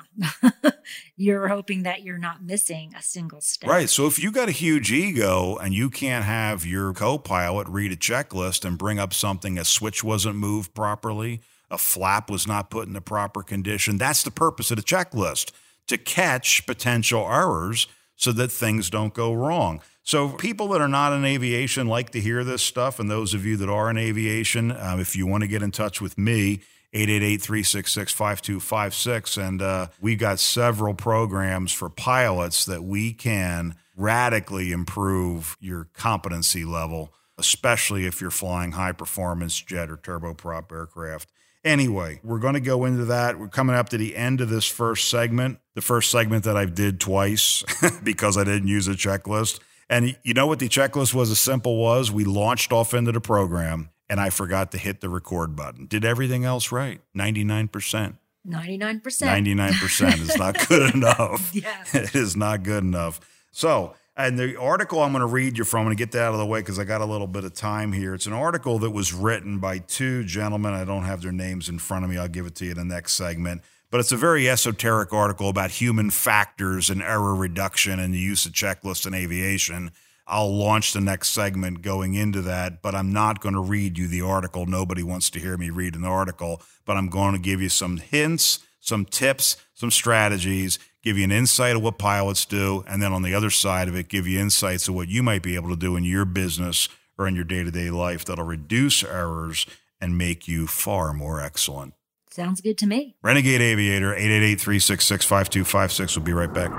you're 1.18 1.50
hoping 1.50 1.84
that 1.84 2.02
you're 2.02 2.18
not 2.18 2.42
missing 2.42 2.94
a 2.98 3.04
single 3.04 3.42
step. 3.42 3.70
Right. 3.70 3.90
So 3.90 4.08
if 4.08 4.24
you 4.24 4.32
got 4.32 4.48
a 4.48 4.54
huge 4.54 4.90
ego 4.90 5.58
and 5.58 5.74
you 5.74 5.90
can't 5.90 6.24
have 6.24 6.66
your 6.66 6.94
co 6.94 7.18
pilot 7.18 7.68
read 7.68 7.92
a 7.92 7.98
checklist 7.98 8.64
and 8.64 8.78
bring 8.78 9.00
up 9.00 9.14
something, 9.14 9.60
a 9.60 9.66
switch 9.66 10.02
wasn't 10.02 10.38
moved 10.38 10.74
properly, 10.74 11.42
a 11.72 11.78
flap 11.78 12.30
was 12.30 12.48
not 12.48 12.70
put 12.70 12.88
in 12.88 12.94
the 12.94 13.02
proper 13.02 13.44
condition, 13.44 13.98
that's 13.98 14.24
the 14.24 14.32
purpose 14.32 14.72
of 14.72 14.78
the 14.78 14.84
checklist 14.84 15.52
to 15.88 15.98
catch 15.98 16.66
potential 16.66 17.28
errors 17.30 17.88
so 18.16 18.32
that 18.32 18.52
things 18.52 18.90
don't 18.90 19.14
go 19.14 19.34
wrong. 19.34 19.82
So 20.04 20.30
people 20.30 20.68
that 20.70 20.82
are 20.82 20.88
not 20.88 21.14
in 21.14 21.26
aviation 21.26 21.88
like 21.88 22.12
to 22.12 22.20
hear 22.20 22.44
this 22.44 22.62
stuff. 22.62 23.00
And 23.00 23.10
those 23.10 23.34
of 23.34 23.44
you 23.46 23.58
that 23.58 23.70
are 23.70 23.90
in 23.90 23.98
aviation, 23.98 24.72
um, 24.72 25.00
if 25.00 25.16
you 25.16 25.26
want 25.26 25.42
to 25.42 25.48
get 25.48 25.64
in 25.64 25.72
touch 25.72 26.02
with 26.02 26.18
me, 26.18 26.60
888-366-5256 26.94 29.48
and 29.48 29.62
uh, 29.64 29.88
we 30.00 30.16
got 30.16 30.40
several 30.40 30.94
programs 30.94 31.72
for 31.72 31.90
pilots 31.90 32.66
that 32.66 32.84
we 32.84 33.14
can 33.14 33.74
radically 33.96 34.72
improve 34.72 35.58
your 35.60 35.88
competency 35.94 36.64
level 36.64 37.12
especially 37.40 38.06
if 38.06 38.22
you're 38.22 38.30
flying 38.30 38.74
high 38.74 38.92
performance 38.92 39.60
jet 39.60 39.90
or 39.90 39.98
turboprop 39.98 40.72
aircraft 40.72 41.32
anyway 41.64 42.20
we're 42.24 42.40
going 42.40 42.54
to 42.54 42.60
go 42.60 42.86
into 42.86 43.06
that 43.06 43.40
we're 43.40 43.48
coming 43.48 43.76
up 43.76 43.90
to 43.90 43.98
the 43.98 44.16
end 44.16 44.42
of 44.42 44.50
this 44.50 44.68
first 44.68 45.10
segment 45.10 45.60
the 45.76 45.82
first 45.82 46.12
segment 46.12 46.44
that 46.44 46.58
i 46.58 46.66
did 46.66 47.00
twice 47.00 47.64
because 48.04 48.38
i 48.38 48.44
didn't 48.44 48.68
use 48.68 48.88
a 48.88 48.92
checklist 48.94 49.60
and 49.90 50.18
you 50.24 50.34
know 50.34 50.48
what 50.48 50.60
the 50.60 50.70
checklist 50.70 51.14
was 51.14 51.32
as 51.32 51.40
simple 51.40 51.78
was 51.78 52.12
we 52.12 52.24
launched 52.24 52.72
off 52.72 52.94
into 52.94 53.12
the 53.12 53.22
program 53.22 53.90
and 54.10 54.20
I 54.20 54.30
forgot 54.30 54.72
to 54.74 54.78
hit 54.78 55.02
the 55.02 55.10
record 55.10 55.56
button. 55.56 55.88
Did 55.88 56.06
everything 56.06 56.46
else 56.46 56.72
right. 56.72 57.02
99%. 57.18 58.18
99%. 58.48 59.02
99% 59.02 60.20
is 60.20 60.38
not 60.38 60.68
good 60.68 60.94
enough. 60.96 61.52
Yeah. 61.54 61.84
It 61.94 62.14
is 62.16 62.36
not 62.36 62.64
good 62.64 62.84
enough. 62.84 63.20
So, 63.52 63.96
and 64.16 64.38
the 64.38 64.60
article 64.60 65.02
I'm 65.02 65.12
going 65.12 65.22
to 65.22 65.28
read 65.28 65.58
you 65.58 65.64
from, 65.64 65.90
to 65.90 65.96
get 65.96 66.12
that 66.12 66.24
out 66.24 66.34
of 66.34 66.40
the 66.40 66.46
way 66.46 66.60
because 66.60 66.80
I 66.80 66.84
got 66.84 67.02
a 67.02 67.06
little 67.06 67.28
bit 67.28 67.44
of 67.44 67.54
time 67.54 67.92
here. 67.92 68.14
It's 68.14 68.28
an 68.28 68.34
article 68.34 68.80
that 68.80 68.92
was 68.92 69.14
written 69.14 69.60
by 69.60 69.80
two 69.80 70.24
gentlemen. 70.24 70.74
I 70.74 70.86
don't 70.86 71.04
have 71.04 71.22
their 71.22 71.32
names 71.32 71.70
in 71.70 71.80
front 71.80 72.06
of 72.06 72.12
me. 72.12 72.18
I'll 72.18 72.28
give 72.28 72.46
it 72.46 72.56
to 72.56 72.66
you 72.66 72.72
in 72.72 72.78
the 72.78 72.86
next 72.86 73.14
segment. 73.14 73.62
But 73.90 74.00
it's 74.00 74.12
a 74.12 74.18
very 74.18 74.50
esoteric 74.50 75.14
article 75.14 75.50
about 75.50 75.70
human 75.70 76.10
factors 76.10 76.90
and 76.90 77.02
error 77.02 77.36
reduction 77.36 78.00
and 78.00 78.14
the 78.14 78.20
use 78.20 78.46
of 78.46 78.52
checklists 78.52 79.06
in 79.06 79.14
aviation. 79.14 79.92
I'll 80.26 80.56
launch 80.56 80.94
the 80.94 81.02
next 81.02 81.30
segment 81.30 81.82
going 81.82 82.14
into 82.14 82.42
that, 82.44 82.82
but 82.82 82.96
I'm 82.96 83.12
not 83.12 83.42
going 83.42 83.56
to 83.56 83.62
read 83.62 83.98
you 83.98 84.08
the 84.08 84.22
article. 84.22 84.66
Nobody 84.66 85.04
wants 85.04 85.30
to 85.32 85.40
hear 85.40 85.58
me 85.58 85.70
read 85.70 85.96
an 85.96 86.06
article, 86.06 86.62
but 86.86 86.98
I'm 86.98 87.10
going 87.10 87.34
to 87.34 87.40
give 87.40 87.62
you 87.62 87.70
some 87.70 87.98
hints, 87.98 88.60
some 88.84 89.06
tips, 89.06 89.56
some 89.74 89.90
strategies, 89.90 90.78
give 91.02 91.18
you 91.18 91.24
an 91.24 91.32
insight 91.32 91.78
of 91.78 91.82
what 91.82 91.98
pilots 91.98 92.44
do, 92.46 92.84
and 92.86 93.02
then 93.02 93.14
on 93.14 93.22
the 93.22 93.34
other 93.34 93.50
side 93.50 93.88
of 93.88 93.96
it, 93.96 94.10
give 94.10 94.28
you 94.28 94.38
insights 94.40 94.90
of 94.90 94.96
what 94.96 95.08
you 95.08 95.24
might 95.24 95.42
be 95.42 95.56
able 95.56 95.70
to 95.70 95.78
do 95.78 95.96
in 95.96 96.04
your 96.04 96.26
business 96.26 96.90
or 97.18 97.26
in 97.26 97.34
your 97.34 97.46
day 97.46 97.64
to 97.64 97.72
day 97.72 97.90
life 97.90 98.26
that'll 98.26 98.44
reduce 98.44 99.02
errors 99.04 99.66
and 100.02 100.18
make 100.18 100.50
you 100.50 100.68
far 100.68 101.14
more 101.14 101.40
excellent. 101.40 101.94
Sounds 102.30 102.60
good 102.60 102.78
to 102.80 102.86
me. 102.86 103.16
Renegade 103.22 103.62
Aviator, 103.62 104.14
888 104.14 104.60
366 104.60 105.26
5256. 105.26 106.18
We'll 106.18 106.26
be 106.26 106.34
right 106.34 106.54
back. 106.54 106.72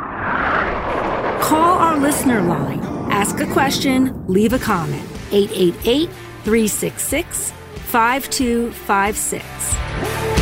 Call 1.40 1.78
our 1.78 1.96
listener 1.96 2.42
line. 2.42 2.80
Ask 3.10 3.40
a 3.40 3.46
question, 3.46 4.26
leave 4.26 4.52
a 4.52 4.58
comment. 4.58 5.08
888 5.32 6.10
366 6.44 7.50
5256. 7.86 10.33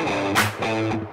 I 0.65 1.04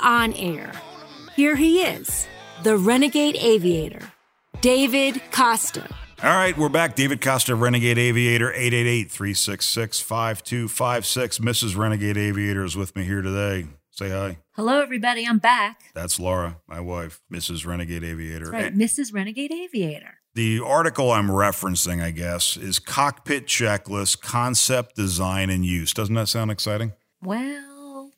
on 0.00 0.32
air. 0.34 0.72
Here 1.34 1.56
he 1.56 1.82
is, 1.82 2.26
the 2.62 2.76
renegade 2.76 3.36
aviator, 3.36 4.12
David 4.60 5.20
Costa. 5.30 5.88
All 6.22 6.30
right, 6.30 6.56
we're 6.56 6.70
back. 6.70 6.94
David 6.94 7.20
Costa, 7.20 7.54
Renegade 7.54 7.98
Aviator, 7.98 8.50
888 8.50 9.10
366 9.10 10.00
5256. 10.00 11.38
Mrs. 11.40 11.76
Renegade 11.76 12.16
Aviator 12.16 12.64
is 12.64 12.74
with 12.74 12.96
me 12.96 13.04
here 13.04 13.20
today. 13.20 13.66
Say 13.90 14.08
hi. 14.08 14.38
Hello, 14.52 14.80
everybody. 14.80 15.26
I'm 15.26 15.36
back. 15.38 15.82
That's 15.94 16.18
Laura, 16.18 16.56
my 16.66 16.80
wife, 16.80 17.20
Mrs. 17.30 17.66
Renegade 17.66 18.02
Aviator. 18.02 18.50
Right, 18.50 18.74
Mrs. 18.74 19.12
Renegade 19.12 19.52
Aviator. 19.52 20.14
The 20.34 20.60
article 20.60 21.12
I'm 21.12 21.28
referencing, 21.28 22.02
I 22.02 22.12
guess, 22.12 22.56
is 22.56 22.78
Cockpit 22.78 23.46
Checklist 23.46 24.22
Concept, 24.22 24.96
Design, 24.96 25.50
and 25.50 25.64
Use. 25.66 25.92
Doesn't 25.92 26.14
that 26.14 26.28
sound 26.28 26.50
exciting? 26.50 26.92
Well, 27.22 27.75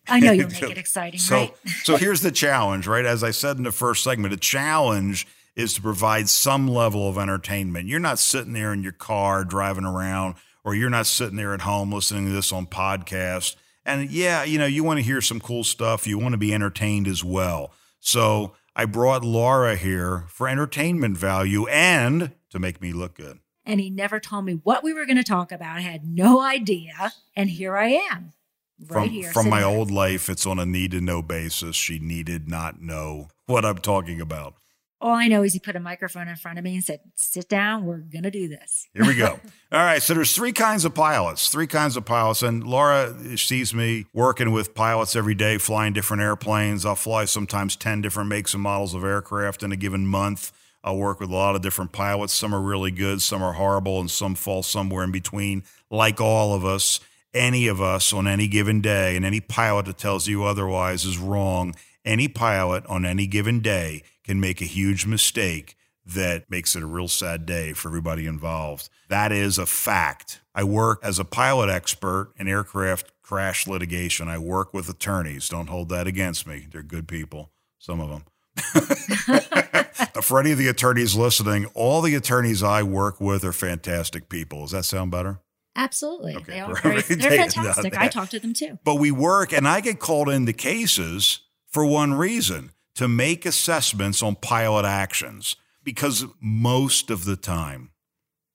I 0.09 0.21
know 0.21 0.33
you'll 0.33 0.49
make 0.53 0.62
it 0.62 0.79
exciting, 0.79 1.21
so, 1.21 1.37
right? 1.37 1.55
so 1.85 1.97
here's 1.97 2.21
the 2.21 2.31
challenge, 2.33 2.87
right? 2.87 3.05
As 3.05 3.23
I 3.23 3.31
said 3.31 3.57
in 3.57 3.62
the 3.65 3.73
first 3.73 4.03
segment, 4.05 4.31
the 4.33 4.37
challenge 4.38 5.27
is 5.57 5.75
to 5.75 5.83
provide 5.83 6.29
some 6.29 6.69
level 6.69 7.09
of 7.09 7.19
entertainment. 7.19 7.88
You're 7.88 7.99
not 8.00 8.19
sitting 8.19 8.53
there 8.53 8.73
in 8.73 8.83
your 8.83 8.93
car 8.93 9.45
driving 9.45 9.85
around, 9.85 10.37
or 10.65 10.75
you're 10.75 10.91
not 10.91 11.07
sitting 11.07 11.37
there 11.37 11.53
at 11.55 11.62
home 11.62 11.93
listening 11.93 12.27
to 12.27 12.33
this 12.33 12.53
on 12.53 12.67
podcast. 12.67 13.57
And 13.85 14.11
yeah, 14.11 14.45
you 14.45 14.59
know, 14.59 14.67
you 14.67 14.85
want 14.85 14.99
to 14.99 15.03
hear 15.03 15.21
some 15.21 15.41
cool 15.41 15.65
stuff. 15.65 16.07
You 16.07 16.19
want 16.19 16.33
to 16.33 16.38
be 16.38 16.53
entertained 16.55 17.09
as 17.09 17.25
well. 17.25 17.73
So 18.00 18.53
I 18.77 18.85
brought 18.85 19.25
Laura 19.25 19.75
here 19.77 20.27
for 20.29 20.47
entertainment 20.49 21.17
value 21.17 21.67
and 21.69 22.33
to 22.50 22.59
make 22.59 22.81
me 22.81 22.93
look 22.93 23.15
good. 23.15 23.38
and 23.67 23.81
he 23.81 23.91
never 23.91 24.19
told 24.21 24.45
me 24.47 24.55
what 24.62 24.83
we 24.85 24.95
were 24.95 25.05
going 25.05 25.19
to 25.19 25.25
talk 25.25 25.53
about. 25.53 25.77
I 25.77 25.81
had 25.81 26.05
no 26.07 26.41
idea. 26.41 27.12
And 27.37 27.50
here 27.50 27.77
I 27.77 27.88
am, 28.11 28.33
right 28.80 29.04
From, 29.04 29.08
here. 29.08 29.32
from 29.32 29.49
my 29.49 29.61
there. 29.61 29.68
old 29.68 29.90
life, 29.90 30.28
it's 30.28 30.47
on 30.47 30.58
a 30.58 30.66
need 30.66 30.90
to 30.92 31.00
know 31.00 31.23
basis. 31.23 31.76
She 31.76 31.99
needed 31.99 32.49
not 32.49 32.80
know 32.80 33.28
what 33.47 33.64
I'm 33.64 33.78
talking 33.78 34.20
about. 34.20 34.54
All 35.00 35.14
I 35.14 35.28
know 35.28 35.44
is 35.44 35.52
he 35.52 35.61
put 35.61 35.76
a 35.76 35.80
microphone 35.80 36.26
in 36.26 36.35
front 36.35 36.58
of 36.58 36.64
me 36.64 36.75
and 36.75 36.82
said, 36.82 36.99
Sit 37.14 37.49
down, 37.49 37.85
we're 37.85 37.99
going 37.99 38.25
to 38.25 38.32
do 38.32 38.49
this. 38.49 38.88
Here 38.94 39.06
we 39.06 39.14
go. 39.14 39.38
All 39.73 39.78
right. 39.78 40.02
So 40.02 40.12
there's 40.12 40.35
three 40.35 40.50
kinds 40.52 40.85
of 40.85 40.92
pilots, 40.92 41.50
three 41.50 41.68
kinds 41.68 41.97
of 41.97 42.04
pilots. 42.04 42.42
And 42.42 42.64
Laura 42.64 43.14
eh, 43.25 43.37
sees 43.37 43.73
me 43.73 44.06
working 44.12 44.50
with 44.50 44.75
pilots 44.75 45.14
every 45.14 45.37
day, 45.37 45.56
flying 45.58 45.92
different 45.92 46.20
airplanes. 46.25 46.85
I'll 46.85 46.97
fly 46.97 47.26
sometimes 47.26 47.76
10 47.76 48.00
different 48.02 48.28
makes 48.28 48.54
and 48.54 48.62
models 48.62 48.92
of 48.92 49.04
aircraft 49.04 49.62
in 49.62 49.70
a 49.70 49.76
given 49.76 50.04
month. 50.04 50.50
I'll 50.82 50.97
work 50.97 51.20
with 51.20 51.30
a 51.30 51.35
lot 51.35 51.54
of 51.54 51.62
different 51.62 51.92
pilots. 51.92 52.32
Some 52.32 52.52
are 52.52 52.61
really 52.61 52.90
good, 52.90 53.23
some 53.23 53.42
are 53.42 53.52
horrible, 53.52 54.00
and 54.00 54.11
some 54.11 54.35
fall 54.35 54.62
somewhere 54.64 55.04
in 55.04 55.12
between, 55.12 55.62
like 55.90 56.20
all 56.20 56.54
of 56.54 56.64
us. 56.64 56.99
Any 57.35 57.66
of 57.66 57.80
us 57.80 58.12
on 58.12 58.26
any 58.26 58.49
given 58.49 58.80
day, 58.80 59.16
and 59.16 59.25
any 59.25 59.40
pilot 59.40 59.87
that 59.87 59.99
tells 59.99 60.26
you 60.26 60.44
otherwise 60.44 61.04
is 61.04 61.18
wrong. 61.18 61.75
Any 62.04 62.28
pilot 62.28 62.87
on 62.87 63.04
any 63.04 63.26
given 63.26 63.61
day 63.61 64.02
can 64.25 64.40
make 64.40 64.61
a 64.61 64.66
huge 64.66 65.04
mistake 65.06 65.76
that 66.06 66.50
makes 66.50 66.75
it 66.75 66.82
a 66.82 66.87
real 66.87 67.08
sad 67.08 67.44
day 67.44 67.75
for 67.75 67.88
everybody 67.88 68.26
involved. 68.26 68.88
That 69.08 69.30
is 69.30 69.58
a 69.58 69.66
fact. 69.66 70.40
I 70.54 70.64
work 70.64 71.00
as 71.02 71.18
a 71.18 71.25
pilot 71.25 71.68
expert 71.68 72.32
in 72.38 72.49
aircraft 72.49 73.12
crash 73.23 73.66
litigation. 73.66 74.26
I 74.26 74.38
work 74.38 74.73
with 74.73 74.88
attorneys. 74.88 75.50
Don't 75.50 75.68
hold 75.68 75.90
that 75.90 76.06
against 76.06 76.47
me. 76.47 76.66
They're 76.73 76.82
good 76.82 77.06
people, 77.08 77.50
some 77.78 78.00
of 78.00 78.08
them. 78.08 78.25
for 80.23 80.40
any 80.40 80.52
of 80.52 80.58
the 80.58 80.68
attorneys 80.68 81.14
listening, 81.14 81.66
all 81.75 82.00
the 82.00 82.14
attorneys 82.14 82.62
I 82.62 82.82
work 82.82 83.20
with 83.20 83.44
are 83.44 83.52
fantastic 83.52 84.30
people. 84.30 84.62
Does 84.62 84.70
that 84.70 84.85
sound 84.87 85.11
better? 85.11 85.40
Absolutely. 85.78 86.35
Okay, 86.37 86.52
they 86.54 86.61
are 86.61 86.75
very, 86.75 87.00
they're 87.02 87.30
fantastic. 87.30 87.97
I 87.97 88.08
talk 88.08 88.30
to 88.30 88.40
them 88.40 88.52
too. 88.52 88.78
But 88.85 88.97
we 88.97 89.12
work, 89.12 89.52
and 89.52 89.66
I 89.66 89.80
get 89.80 90.00
called 90.00 90.28
into 90.28 90.52
cases 90.52 91.40
for 91.68 91.87
one 91.87 92.14
reason 92.14 92.73
to 92.97 93.06
make 93.06 93.47
assessments 93.47 94.23
on 94.23 94.35
pilot 94.35 94.85
actions. 94.85 95.56
Because 95.85 96.26
most 96.40 97.11
of 97.11 97.25
the 97.25 97.37
time, 97.37 97.90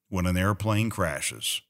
when 0.09 0.27
an 0.27 0.37
airplane 0.37 0.89
crashes, 0.89 1.61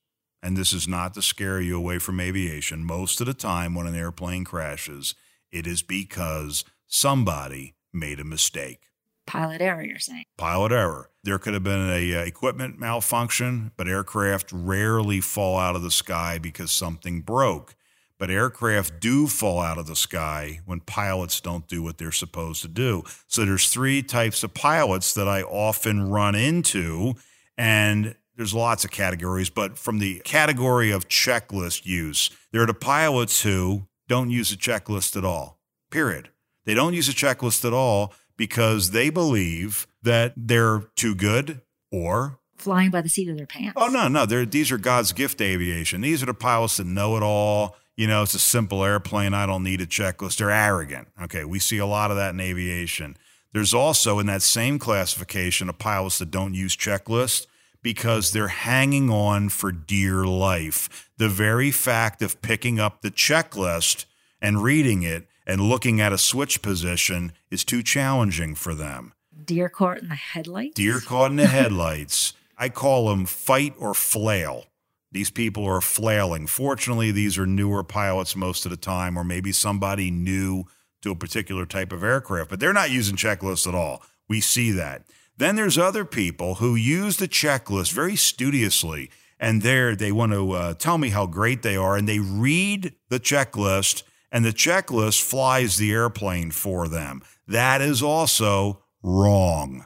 and 0.42 0.58
this 0.58 0.74
is 0.74 0.88
not 0.88 1.14
to 1.14 1.22
scare 1.22 1.62
you 1.62 1.78
away 1.78 2.00
from 2.00 2.20
aviation, 2.20 2.84
most 2.84 3.22
of 3.22 3.28
the 3.28 3.34
time 3.34 3.76
when 3.76 3.88
an 3.88 3.96
airplane 3.96 4.44
crashes, 4.44 5.14
it 5.52 5.68
is 5.68 5.84
because 5.84 6.66
somebody 6.88 7.76
made 7.94 8.20
a 8.20 8.26
mistake 8.26 8.90
Pilot 9.26 9.62
error, 9.62 9.84
you're 9.84 10.00
saying. 10.00 10.26
pilot 10.38 10.72
error. 10.72 11.10
There 11.24 11.40
could 11.40 11.54
have 11.54 11.64
been 11.64 11.90
a 11.90 12.16
uh, 12.16 12.26
equipment 12.26 12.78
malfunction, 12.80 13.72
but 13.78 13.88
aircraft 13.88 14.52
rarely 14.52 15.22
fall 15.22 15.58
out 15.58 15.76
of 15.76 15.82
the 15.82 15.92
sky 15.92 16.38
because 16.38 16.72
something 16.72 17.22
broke. 17.22 17.76
But 18.20 18.30
aircraft 18.30 19.00
do 19.00 19.28
fall 19.28 19.60
out 19.60 19.78
of 19.78 19.88
the 19.88 19.96
sky 19.96 20.60
when 20.66 20.82
pilots 20.82 21.42
don't 21.42 21.68
do 21.68 21.82
what 21.82 21.98
they're 21.98 22.12
supposed 22.12 22.62
to 22.62 22.68
do. 22.68 23.04
So 23.28 23.44
there's 23.46 23.70
three 23.70 24.04
types 24.04 24.44
of 24.44 24.54
pilots 24.54 25.14
that 25.14 25.28
I 25.28 25.42
often 25.44 26.10
run 26.10 26.36
into 26.36 27.16
and 27.58 28.16
there's 28.36 28.54
lots 28.54 28.84
of 28.84 28.92
categories, 28.92 29.50
but 29.50 29.78
from 29.78 30.00
the 30.00 30.22
category 30.26 30.92
of 30.92 31.08
checklist 31.08 31.86
use, 31.86 32.30
there 32.52 32.64
are 32.64 32.68
the 32.68 32.74
pilots 32.74 33.44
who 33.44 33.88
don't 34.08 34.32
use 34.32 34.52
a 34.52 34.58
checklist 34.58 35.16
at 35.16 35.24
all. 35.26 35.60
Period. 35.92 36.30
They 36.66 36.74
don't 36.74 36.94
use 36.94 37.10
a 37.10 37.14
checklist 37.14 37.66
at 37.66 37.74
all 37.74 38.14
because 38.38 38.92
they 38.92 39.10
believe 39.10 39.88
that 40.02 40.34
they're 40.36 40.84
too 40.96 41.16
good 41.16 41.62
or 41.92 42.40
Flying 42.58 42.92
by 42.92 43.02
the 43.02 43.10
seat 43.10 43.28
of 43.28 43.36
their 43.36 43.46
pants. 43.48 43.74
oh 43.76 43.88
no 43.88 44.08
no 44.08 44.26
they're, 44.26 44.46
these 44.46 44.72
are 44.72 44.78
god's 44.78 45.12
gift 45.12 45.40
to 45.40 45.44
aviation. 45.44 46.02
These 46.02 46.24
are 46.24 46.28
the 46.28 46.34
pilots 46.34 46.78
that 46.78 46.88
know 46.88 47.18
it 47.18 47.24
all. 47.24 47.76
You 47.98 48.08
know 48.08 48.24
it's 48.24 48.34
a 48.34 48.40
simple 48.40 48.84
airplane. 48.84 49.34
I 49.34 49.46
don't 49.46 49.64
need 49.64 49.82
a 49.82 49.86
checklist. 49.86 50.38
They're 50.38 50.50
arrogant. 50.52 51.10
Okay 51.24 51.44
we 51.44 51.60
see 51.60 51.78
a 51.78 51.86
lot 51.86 52.10
of 52.12 52.18
that 52.18 52.34
in 52.34 52.40
aviation. 52.40 53.18
There's 53.52 53.74
also 53.74 54.18
in 54.20 54.26
that 54.28 54.42
same 54.42 54.80
classification 54.80 55.70
of 55.70 55.78
pilots 55.78 56.20
that 56.20 56.32
don't 56.32 56.54
use 56.54 56.76
checklists 56.76 57.46
because 57.84 58.32
they're 58.32 58.48
hanging 58.48 59.10
on 59.10 59.50
for 59.50 59.72
dear 59.72 60.26
life. 60.26 61.10
The 61.18 61.30
very 61.30 61.70
fact 61.70 62.22
of 62.22 62.42
picking 62.42 62.80
up 62.80 63.02
the 63.02 63.12
checklist 63.12 64.06
and 64.42 64.64
reading 64.64 65.04
it 65.04 65.28
and 65.46 65.62
looking 65.62 66.00
at 66.00 66.14
a 66.14 66.18
switch 66.18 66.62
position 66.62 67.34
is 67.52 67.64
too 67.64 67.84
challenging 67.84 68.56
for 68.56 68.74
them. 68.74 69.14
Deer 69.46 69.70
caught 69.70 70.00
in 70.00 70.10
the 70.10 70.16
headlights. 70.16 70.76
Deer 70.76 71.00
caught 71.00 71.32
in 71.32 71.38
the 71.38 71.48
headlights. 71.60 72.34
I 72.58 72.70
call 72.70 73.10
them 73.10 73.26
fight 73.26 73.74
or 73.78 73.94
flail. 73.94 74.66
These 75.12 75.32
people 75.32 75.66
are 75.66 75.82
flailing. 75.82 76.48
Fortunately, 76.48 77.12
these 77.12 77.38
are 77.38 77.46
newer 77.46 77.84
pilots 77.84 78.36
most 78.36 78.66
of 78.66 78.72
the 78.72 78.78
time, 78.78 79.18
or 79.18 79.24
maybe 79.24 79.52
somebody 79.52 80.10
new 80.10 80.66
to 81.04 81.12
a 81.12 81.16
particular 81.16 81.66
type 81.66 81.92
of 81.92 82.04
aircraft, 82.04 82.50
but 82.50 82.60
they're 82.60 82.74
not 82.74 82.90
using 82.90 83.16
checklists 83.16 83.68
at 83.68 83.76
all. 83.76 84.02
We 84.28 84.42
see 84.42 84.72
that. 84.72 85.04
Then 85.38 85.56
there's 85.56 85.78
other 85.78 86.06
people 86.06 86.56
who 86.56 86.76
use 86.76 87.18
the 87.18 87.28
checklist 87.28 87.92
very 87.92 88.16
studiously, 88.16 89.12
and 89.40 89.62
there 89.62 89.96
they 89.96 90.12
want 90.12 90.32
to 90.32 90.52
uh, 90.52 90.74
tell 90.76 90.98
me 90.98 91.10
how 91.10 91.28
great 91.28 91.62
they 91.62 91.76
are, 91.76 91.96
and 91.96 92.08
they 92.08 92.20
read 92.20 92.94
the 93.10 93.20
checklist, 93.20 94.04
and 94.34 94.44
the 94.44 94.50
checklist 94.50 95.22
flies 95.22 95.78
the 95.78 95.92
airplane 95.92 96.50
for 96.50 96.88
them. 96.88 97.22
That 97.48 97.82
is 97.82 98.02
also 98.02 98.84
wrong. 99.04 99.86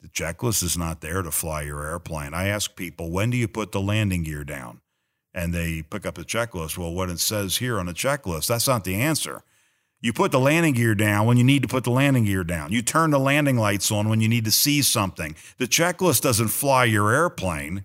The 0.00 0.08
checklist 0.08 0.62
is 0.62 0.78
not 0.78 1.00
there 1.00 1.20
to 1.20 1.32
fly 1.32 1.62
your 1.62 1.84
airplane. 1.84 2.32
I 2.32 2.46
ask 2.46 2.76
people, 2.76 3.10
when 3.10 3.28
do 3.28 3.36
you 3.36 3.48
put 3.48 3.72
the 3.72 3.80
landing 3.80 4.22
gear 4.22 4.44
down? 4.44 4.80
And 5.34 5.52
they 5.52 5.82
pick 5.82 6.06
up 6.06 6.14
the 6.14 6.24
checklist. 6.24 6.78
Well, 6.78 6.94
what 6.94 7.10
it 7.10 7.18
says 7.18 7.56
here 7.56 7.78
on 7.78 7.86
the 7.86 7.92
checklist, 7.92 8.46
that's 8.46 8.68
not 8.68 8.84
the 8.84 8.94
answer. 8.94 9.42
You 10.00 10.12
put 10.12 10.32
the 10.32 10.40
landing 10.40 10.74
gear 10.74 10.94
down 10.94 11.26
when 11.26 11.36
you 11.36 11.44
need 11.44 11.62
to 11.62 11.68
put 11.68 11.84
the 11.84 11.90
landing 11.90 12.24
gear 12.24 12.44
down. 12.44 12.72
You 12.72 12.82
turn 12.82 13.10
the 13.10 13.18
landing 13.18 13.58
lights 13.58 13.90
on 13.90 14.08
when 14.08 14.20
you 14.20 14.28
need 14.28 14.44
to 14.46 14.50
see 14.50 14.80
something. 14.80 15.34
The 15.58 15.66
checklist 15.66 16.22
doesn't 16.22 16.48
fly 16.48 16.84
your 16.84 17.12
airplane. 17.12 17.84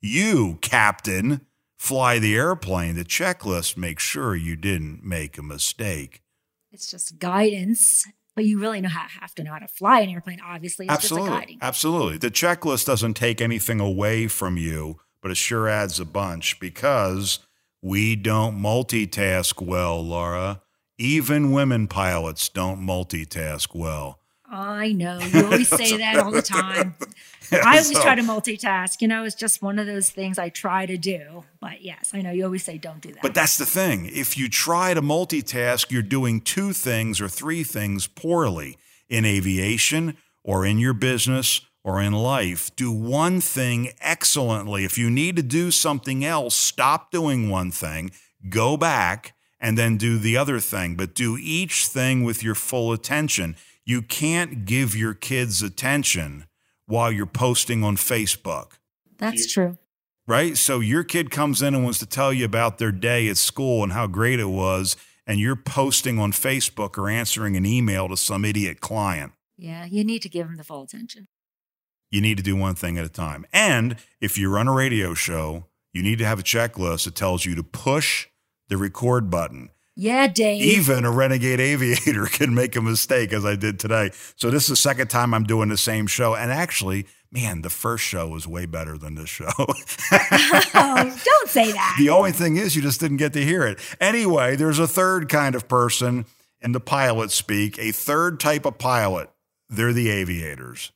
You, 0.00 0.58
captain, 0.62 1.42
fly 1.84 2.18
the 2.18 2.34
airplane. 2.34 2.94
The 2.94 3.04
checklist 3.04 3.76
makes 3.76 4.02
sure 4.02 4.34
you 4.34 4.56
didn't 4.56 5.04
make 5.04 5.36
a 5.36 5.42
mistake. 5.42 6.22
It's 6.72 6.90
just 6.90 7.18
guidance, 7.18 8.06
but 8.34 8.46
you 8.46 8.58
really 8.58 8.80
know 8.80 8.88
how 8.88 9.06
have 9.20 9.34
to 9.34 9.44
know 9.44 9.52
how 9.52 9.58
to 9.58 9.68
fly 9.68 10.00
an 10.00 10.08
airplane. 10.08 10.40
Obviously, 10.42 10.86
it's 10.86 10.94
Absolutely. 10.94 11.28
just 11.28 11.36
a 11.36 11.40
guiding. 11.40 11.58
Absolutely. 11.60 12.16
The 12.16 12.30
checklist 12.30 12.86
doesn't 12.86 13.14
take 13.14 13.42
anything 13.42 13.80
away 13.80 14.28
from 14.28 14.56
you, 14.56 14.98
but 15.20 15.30
it 15.30 15.36
sure 15.36 15.68
adds 15.68 16.00
a 16.00 16.06
bunch 16.06 16.58
because 16.58 17.40
we 17.82 18.16
don't 18.16 18.58
multitask 18.58 19.60
well, 19.60 20.02
Laura. 20.02 20.62
Even 20.96 21.52
women 21.52 21.86
pilots 21.86 22.48
don't 22.48 22.80
multitask 22.80 23.74
well. 23.74 24.20
I 24.48 24.92
know. 24.92 25.18
You 25.20 25.44
always 25.44 25.68
say 25.68 25.96
that 25.98 26.16
all 26.18 26.30
the 26.30 26.42
time. 26.42 26.94
I 27.52 27.78
always 27.78 27.92
So- 27.92 28.02
try 28.02 28.14
to 28.14 28.22
multitask. 28.22 29.00
You 29.00 29.08
know, 29.08 29.24
it's 29.24 29.34
just 29.34 29.62
one 29.62 29.78
of 29.78 29.86
those 29.86 30.10
things 30.10 30.38
I 30.38 30.48
try 30.48 30.86
to 30.86 30.96
do. 30.96 31.44
But 31.60 31.82
yes, 31.82 32.10
I 32.14 32.20
know 32.22 32.30
you 32.30 32.44
always 32.44 32.64
say 32.64 32.78
don't 32.78 33.00
do 33.00 33.12
that. 33.12 33.22
But 33.22 33.34
that's 33.34 33.56
the 33.58 33.66
thing. 33.66 34.06
If 34.12 34.36
you 34.36 34.48
try 34.48 34.94
to 34.94 35.02
multitask, 35.02 35.90
you're 35.90 36.02
doing 36.02 36.40
two 36.40 36.72
things 36.72 37.20
or 37.20 37.28
three 37.28 37.64
things 37.64 38.06
poorly 38.06 38.76
in 39.08 39.24
aviation 39.24 40.16
or 40.42 40.64
in 40.66 40.78
your 40.78 40.94
business 40.94 41.60
or 41.82 42.00
in 42.00 42.12
life. 42.12 42.74
Do 42.76 42.90
one 42.90 43.40
thing 43.40 43.90
excellently. 44.00 44.84
If 44.84 44.96
you 44.98 45.10
need 45.10 45.36
to 45.36 45.42
do 45.42 45.70
something 45.70 46.24
else, 46.24 46.54
stop 46.54 47.10
doing 47.10 47.50
one 47.50 47.70
thing, 47.70 48.10
go 48.48 48.76
back, 48.76 49.34
and 49.60 49.76
then 49.78 49.96
do 49.98 50.18
the 50.18 50.36
other 50.36 50.60
thing. 50.60 50.94
But 50.96 51.14
do 51.14 51.36
each 51.40 51.86
thing 51.86 52.24
with 52.24 52.42
your 52.42 52.54
full 52.54 52.92
attention. 52.92 53.56
You 53.84 54.02
can't 54.02 54.64
give 54.64 54.96
your 54.96 55.14
kids 55.14 55.62
attention 55.62 56.46
while 56.86 57.12
you're 57.12 57.26
posting 57.26 57.82
on 57.84 57.96
Facebook 57.96 58.72
That's 59.18 59.52
true. 59.52 59.78
right? 60.26 60.56
So 60.56 60.80
your 60.80 61.04
kid 61.04 61.30
comes 61.30 61.62
in 61.62 61.74
and 61.74 61.84
wants 61.84 61.98
to 61.98 62.06
tell 62.06 62.32
you 62.32 62.44
about 62.44 62.78
their 62.78 62.92
day 62.92 63.28
at 63.28 63.36
school 63.36 63.82
and 63.82 63.92
how 63.92 64.06
great 64.06 64.40
it 64.40 64.48
was, 64.48 64.96
and 65.26 65.38
you're 65.40 65.56
posting 65.56 66.18
on 66.18 66.32
Facebook 66.32 66.98
or 66.98 67.08
answering 67.08 67.56
an 67.56 67.66
email 67.66 68.08
to 68.08 68.16
some 68.16 68.44
idiot 68.44 68.80
client. 68.80 69.32
Yeah, 69.56 69.84
you 69.84 70.04
need 70.04 70.22
to 70.22 70.28
give 70.28 70.46
them 70.46 70.56
the 70.56 70.64
full 70.64 70.82
attention. 70.82 71.28
You 72.10 72.20
need 72.20 72.36
to 72.36 72.42
do 72.42 72.56
one 72.56 72.74
thing 72.74 72.98
at 72.98 73.04
a 73.04 73.08
time. 73.10 73.46
And 73.52 73.96
if 74.20 74.38
you 74.38 74.50
run 74.50 74.68
a 74.68 74.72
radio 74.72 75.14
show, 75.14 75.66
you 75.92 76.02
need 76.02 76.18
to 76.18 76.26
have 76.26 76.38
a 76.38 76.42
checklist 76.42 77.04
that 77.04 77.14
tells 77.14 77.44
you 77.44 77.54
to 77.54 77.62
push 77.62 78.28
the 78.68 78.76
record 78.76 79.30
button. 79.30 79.70
Yeah, 79.96 80.26
Dave. 80.26 80.62
Even 80.62 81.04
a 81.04 81.10
renegade 81.10 81.60
aviator 81.60 82.26
can 82.30 82.54
make 82.54 82.74
a 82.76 82.82
mistake, 82.82 83.32
as 83.32 83.44
I 83.44 83.56
did 83.56 83.78
today. 83.78 84.10
So 84.36 84.50
this 84.50 84.64
is 84.64 84.70
the 84.70 84.76
second 84.76 85.08
time 85.08 85.32
I'm 85.32 85.44
doing 85.44 85.68
the 85.68 85.76
same 85.76 86.06
show. 86.06 86.34
And 86.34 86.50
actually, 86.50 87.06
man, 87.30 87.62
the 87.62 87.70
first 87.70 88.04
show 88.04 88.28
was 88.28 88.46
way 88.46 88.66
better 88.66 88.98
than 88.98 89.14
this 89.14 89.28
show. 89.28 89.50
oh, 89.58 91.20
don't 91.24 91.48
say 91.48 91.70
that. 91.72 91.96
The 91.98 92.10
only 92.10 92.32
thing 92.32 92.56
is, 92.56 92.74
you 92.74 92.82
just 92.82 93.00
didn't 93.00 93.18
get 93.18 93.32
to 93.34 93.44
hear 93.44 93.64
it. 93.64 93.78
Anyway, 94.00 94.56
there's 94.56 94.78
a 94.80 94.88
third 94.88 95.28
kind 95.28 95.54
of 95.54 95.68
person 95.68 96.26
in 96.60 96.72
the 96.72 96.80
pilot 96.80 97.30
speak, 97.30 97.78
a 97.78 97.92
third 97.92 98.40
type 98.40 98.64
of 98.64 98.78
pilot. 98.78 99.30
They're 99.68 99.92
the 99.92 100.10
aviators. 100.10 100.92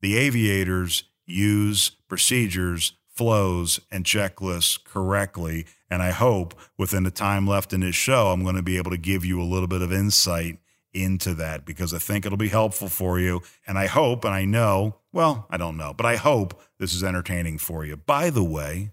The 0.00 0.16
aviators 0.16 1.04
use 1.26 1.90
procedures, 2.08 2.92
flows, 3.14 3.80
and 3.90 4.04
checklists 4.04 4.82
correctly. 4.82 5.66
And 5.90 6.02
I 6.02 6.10
hope 6.10 6.54
within 6.78 7.02
the 7.04 7.10
time 7.10 7.46
left 7.46 7.72
in 7.72 7.80
this 7.80 7.94
show, 7.94 8.28
I'm 8.28 8.42
going 8.42 8.56
to 8.56 8.62
be 8.62 8.76
able 8.78 8.90
to 8.90 8.96
give 8.96 9.24
you 9.24 9.40
a 9.40 9.44
little 9.44 9.68
bit 9.68 9.82
of 9.82 9.92
insight 9.92 10.58
into 10.94 11.34
that 11.34 11.64
because 11.64 11.94
I 11.94 11.98
think 11.98 12.24
it'll 12.26 12.36
be 12.38 12.48
helpful 12.48 12.88
for 12.88 13.18
you. 13.18 13.42
And 13.66 13.78
I 13.78 13.86
hope, 13.86 14.24
and 14.24 14.34
I 14.34 14.44
know, 14.44 14.96
well, 15.12 15.46
I 15.50 15.56
don't 15.56 15.76
know, 15.76 15.92
but 15.94 16.06
I 16.06 16.16
hope 16.16 16.60
this 16.78 16.94
is 16.94 17.02
entertaining 17.04 17.58
for 17.58 17.84
you. 17.84 17.96
By 17.96 18.30
the 18.30 18.44
way, 18.44 18.90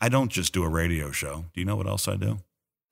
I 0.00 0.08
don't 0.08 0.30
just 0.30 0.52
do 0.54 0.62
a 0.64 0.68
radio 0.68 1.10
show. 1.10 1.46
Do 1.52 1.60
you 1.60 1.64
know 1.66 1.76
what 1.76 1.86
else 1.86 2.08
I 2.08 2.16
do? 2.16 2.38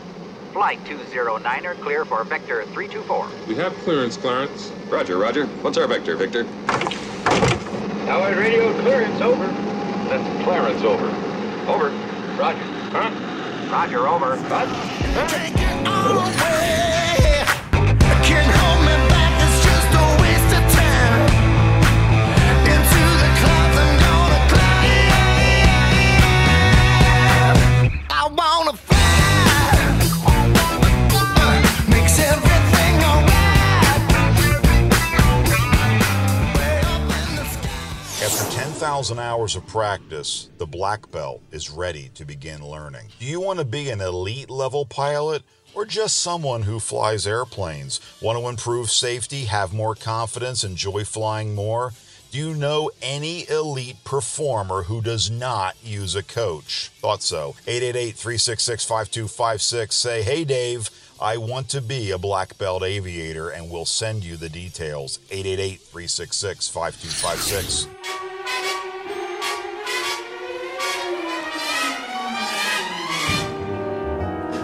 Flight 0.53 0.83
209er, 0.83 1.79
clear 1.81 2.03
for 2.03 2.23
vector 2.25 2.63
324. 2.65 3.29
We 3.47 3.55
have 3.55 3.73
clearance, 3.83 4.17
Clarence. 4.17 4.71
Roger, 4.89 5.17
Roger. 5.17 5.45
What's 5.61 5.77
our 5.77 5.87
vector, 5.87 6.17
Victor? 6.17 6.43
Tower 8.05 8.35
radio 8.35 8.73
clearance 8.81 9.21
over. 9.21 9.47
That's 10.09 10.43
Clarence 10.43 10.81
over. 10.83 11.07
Over. 11.71 11.89
Roger. 12.37 12.59
Huh? 12.91 13.69
Roger, 13.71 14.07
over. 14.09 14.35
Bud? 14.49 14.67
Thousand 38.91 39.19
hours 39.19 39.55
of 39.55 39.65
practice, 39.67 40.49
the 40.57 40.65
black 40.65 41.09
belt 41.11 41.41
is 41.53 41.69
ready 41.69 42.11
to 42.13 42.25
begin 42.25 42.61
learning. 42.61 43.07
Do 43.19 43.25
you 43.25 43.39
want 43.39 43.59
to 43.59 43.63
be 43.63 43.89
an 43.89 44.01
elite 44.01 44.49
level 44.49 44.85
pilot? 44.85 45.43
Or 45.73 45.85
just 45.85 46.17
someone 46.17 46.63
who 46.63 46.77
flies 46.77 47.25
airplanes? 47.25 48.01
Want 48.21 48.37
to 48.37 48.49
improve 48.49 48.91
safety, 48.91 49.45
have 49.45 49.71
more 49.71 49.95
confidence, 49.95 50.65
enjoy 50.65 51.05
flying 51.05 51.55
more? 51.55 51.93
Do 52.31 52.37
you 52.37 52.53
know 52.53 52.91
any 53.01 53.49
elite 53.49 54.03
performer 54.03 54.83
who 54.83 55.01
does 55.01 55.31
not 55.31 55.77
use 55.81 56.13
a 56.13 56.21
coach? 56.21 56.91
Thought 56.99 57.23
so. 57.23 57.55
888 57.67 58.15
366 58.17 58.83
5256. 58.83 59.95
Say, 59.95 60.21
hey, 60.21 60.43
Dave, 60.43 60.89
I 61.21 61.37
want 61.37 61.69
to 61.69 61.81
be 61.81 62.11
a 62.11 62.17
black 62.17 62.57
belt 62.57 62.83
aviator, 62.83 63.51
and 63.51 63.71
we'll 63.71 63.85
send 63.85 64.25
you 64.25 64.35
the 64.35 64.49
details. 64.49 65.17
888 65.31 65.79
366 65.79 66.67
5256. 66.67 67.87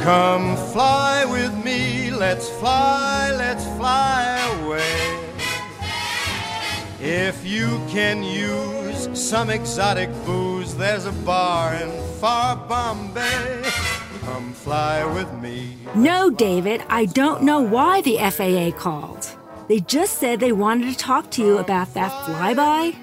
Come 0.07 0.55
fly 0.71 1.25
with 1.25 1.53
me, 1.65 2.11
let's 2.11 2.47
fly, 2.47 3.29
let's 3.35 3.65
fly 3.75 4.39
away. 4.61 5.19
If 7.01 7.45
you 7.45 7.81
can 7.89 8.23
use 8.23 9.09
some 9.11 9.49
exotic 9.49 10.09
booze, 10.25 10.77
there's 10.77 11.05
a 11.05 11.11
bar 11.11 11.73
in 11.73 11.91
far 12.21 12.55
Bombay. 12.55 13.63
Come 14.21 14.53
fly 14.53 15.03
with 15.13 15.29
me. 15.41 15.75
No, 15.93 16.29
David, 16.29 16.83
I 16.87 17.03
don't 17.03 17.43
know 17.43 17.59
why 17.59 17.99
the 17.99 18.15
FAA 18.15 18.79
called. 18.79 19.35
They 19.67 19.81
just 19.81 20.19
said 20.19 20.39
they 20.39 20.53
wanted 20.53 20.89
to 20.89 20.97
talk 20.97 21.31
to 21.31 21.43
you 21.43 21.57
about 21.57 21.93
that 21.95 22.13
flyby. 22.23 22.95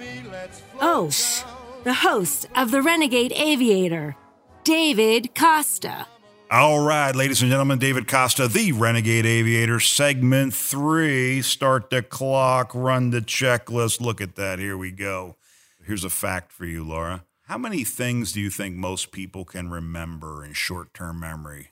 Oh. 0.81 1.11
The 1.85 1.93
host 1.93 2.47
of 2.57 2.71
the 2.71 2.81
Renegade 2.81 3.33
Aviator, 3.33 4.17
David 4.65 5.35
Costa. 5.35 6.07
All 6.55 6.79
right, 6.79 7.17
ladies 7.17 7.43
and 7.43 7.51
gentlemen, 7.51 7.81
David 7.81 8.07
Costa, 8.07 8.47
the 8.47 8.71
Renegade 8.71 9.27
Aviator, 9.27 9.81
segment 9.81 10.55
three. 10.55 11.43
Start 11.43 11.91
the 11.91 12.01
clock, 12.01 12.71
run 12.73 13.11
the 13.11 13.21
checklist. 13.21 14.01
Look 14.01 14.21
at 14.21 14.37
that. 14.37 14.61
Here 14.61 14.79
we 14.79 14.93
go. 14.93 15.35
Here's 15.85 16.05
a 16.05 16.11
fact 16.11 16.53
for 16.53 16.65
you, 16.65 16.85
Laura. 16.85 17.25
How 17.49 17.59
many 17.59 17.83
things 17.83 18.31
do 18.31 18.41
you 18.41 18.51
think 18.51 18.77
most 18.77 19.11
people 19.11 19.45
can 19.45 19.69
remember 19.69 20.45
in 20.45 20.53
short 20.53 20.95
term 20.95 21.19
memory 21.19 21.71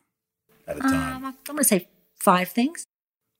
at 0.67 0.79
a 0.79 0.81
time? 0.81 1.17
Um, 1.19 1.25
I'm 1.27 1.35
going 1.45 1.59
to 1.59 1.65
say 1.65 1.87
five 2.17 2.49
things. 2.49 2.89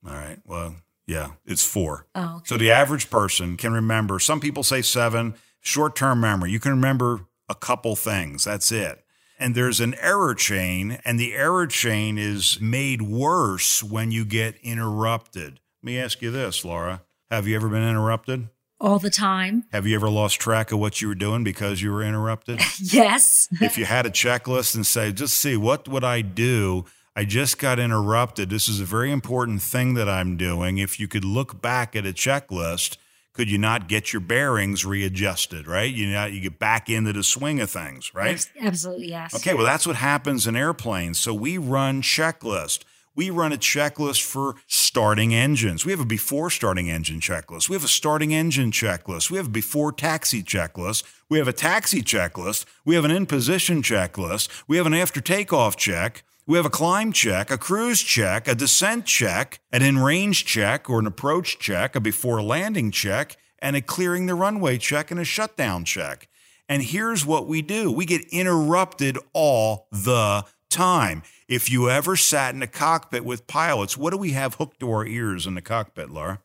All 0.07 0.13
right. 0.13 0.39
Well, 0.45 0.77
yeah, 1.07 1.31
it's 1.45 1.67
four. 1.67 2.07
Oh, 2.15 2.37
okay. 2.37 2.43
So 2.45 2.55
the 2.55 2.71
average 2.71 3.09
person 3.09 3.57
can 3.57 3.73
remember, 3.73 4.17
some 4.17 4.39
people 4.39 4.63
say 4.63 4.81
seven, 4.81 5.33
short 5.59 5.93
term 5.97 6.21
memory. 6.21 6.51
You 6.51 6.61
can 6.61 6.71
remember 6.71 7.25
a 7.49 7.55
couple 7.55 7.97
things. 7.97 8.45
That's 8.45 8.71
it. 8.71 9.02
And 9.43 9.55
there's 9.55 9.81
an 9.81 9.93
error 9.99 10.33
chain, 10.33 10.99
and 11.03 11.19
the 11.19 11.33
error 11.33 11.67
chain 11.67 12.17
is 12.17 12.61
made 12.61 13.01
worse 13.01 13.83
when 13.83 14.09
you 14.09 14.23
get 14.23 14.55
interrupted. 14.63 15.59
Let 15.81 15.85
me 15.85 15.99
ask 15.99 16.21
you 16.21 16.31
this, 16.31 16.63
Laura. 16.63 17.01
Have 17.29 17.45
you 17.45 17.57
ever 17.57 17.67
been 17.67 17.83
interrupted? 17.83 18.47
All 18.79 18.99
the 18.99 19.09
time. 19.09 19.65
Have 19.73 19.85
you 19.85 19.95
ever 19.95 20.09
lost 20.09 20.39
track 20.39 20.71
of 20.71 20.79
what 20.79 21.01
you 21.01 21.09
were 21.09 21.13
doing 21.13 21.43
because 21.43 21.81
you 21.81 21.91
were 21.91 22.03
interrupted? 22.03 22.61
Yes. 22.79 23.49
if 23.59 23.77
you 23.77 23.83
had 23.83 24.05
a 24.05 24.09
checklist 24.09 24.75
and 24.75 24.87
say, 24.87 25.11
just 25.11 25.35
see, 25.35 25.57
what 25.57 25.89
would 25.89 26.05
I 26.05 26.21
do? 26.21 26.85
I 27.13 27.25
just 27.25 27.59
got 27.59 27.79
interrupted. 27.79 28.49
This 28.49 28.69
is 28.69 28.79
a 28.79 28.85
very 28.85 29.11
important 29.11 29.61
thing 29.61 29.95
that 29.95 30.07
I'm 30.07 30.37
doing. 30.37 30.77
If 30.77 31.01
you 31.01 31.09
could 31.09 31.25
look 31.25 31.61
back 31.61 31.97
at 31.97 32.05
a 32.05 32.13
checklist, 32.13 32.95
could 33.33 33.49
you 33.49 33.57
not 33.57 33.87
get 33.87 34.13
your 34.13 34.19
bearings 34.19 34.85
readjusted, 34.85 35.67
right? 35.67 35.91
You 35.93 36.11
know, 36.11 36.25
you 36.25 36.39
get 36.39 36.59
back 36.59 36.89
into 36.89 37.13
the 37.13 37.23
swing 37.23 37.59
of 37.59 37.69
things, 37.69 38.13
right? 38.13 38.33
Abs- 38.35 38.49
Absolutely, 38.59 39.09
yes. 39.09 39.35
Okay, 39.35 39.53
well, 39.53 39.65
that's 39.65 39.87
what 39.87 39.95
happens 39.95 40.45
in 40.47 40.55
airplanes. 40.55 41.17
So 41.17 41.33
we 41.33 41.57
run 41.57 42.01
checklist. 42.01 42.83
We 43.15 43.29
run 43.29 43.53
a 43.53 43.57
checklist 43.57 44.23
for 44.23 44.55
starting 44.65 45.35
engines. 45.35 45.85
We 45.85 45.91
have 45.91 45.99
a 46.01 46.05
before 46.05 46.49
starting 46.49 46.89
engine 46.89 47.19
checklist. 47.19 47.69
We 47.69 47.75
have 47.75 47.83
a 47.83 47.87
starting 47.87 48.33
engine 48.33 48.71
checklist. 48.71 49.29
We 49.29 49.37
have 49.37 49.47
a 49.47 49.51
before 49.51 49.91
taxi 49.91 50.41
checklist. 50.41 51.03
We 51.29 51.37
have 51.37 51.47
a 51.47 51.53
taxi 51.53 52.01
checklist. 52.01 52.65
We 52.85 52.95
have 52.95 53.05
an 53.05 53.11
in 53.11 53.27
position 53.27 53.83
checklist. 53.83 54.49
We 54.67 54.77
have 54.77 54.87
an 54.87 54.95
after 54.95 55.21
takeoff 55.21 55.75
check. 55.75 56.23
We 56.45 56.57
have 56.57 56.65
a 56.65 56.69
climb 56.69 57.13
check, 57.13 57.49
a 57.51 57.57
cruise 57.57 58.01
check, 58.01 58.49
a 58.49 58.55
descent 58.55 59.05
check, 59.05 59.61
an 59.71 59.81
in 59.81 59.99
range 59.99 60.43
check 60.43 60.89
or 60.89 60.99
an 60.99 61.07
approach 61.07 61.57
check, 61.57 61.95
a 61.95 62.01
before 62.01 62.41
landing 62.41 62.91
check, 62.91 63.37
and 63.59 63.77
a 63.77 63.81
clearing 63.81 64.25
the 64.25 64.35
runway 64.35 64.77
check 64.77 65.09
and 65.09 65.19
a 65.21 65.23
shutdown 65.23 65.85
check. 65.85 66.27
And 66.67 66.83
here's 66.83 67.25
what 67.25 67.47
we 67.47 67.61
do 67.61 67.91
we 67.91 68.05
get 68.05 68.25
interrupted 68.29 69.17
all 69.31 69.87
the 69.89 70.43
time. 70.69 71.23
If 71.47 71.71
you 71.71 71.89
ever 71.89 72.17
sat 72.17 72.53
in 72.53 72.61
a 72.61 72.67
cockpit 72.67 73.23
with 73.23 73.47
pilots, 73.47 73.97
what 73.97 74.11
do 74.11 74.17
we 74.17 74.31
have 74.31 74.55
hooked 74.55 74.81
to 74.81 74.91
our 74.91 75.05
ears 75.05 75.47
in 75.47 75.55
the 75.55 75.61
cockpit, 75.61 76.09
Laura? 76.09 76.41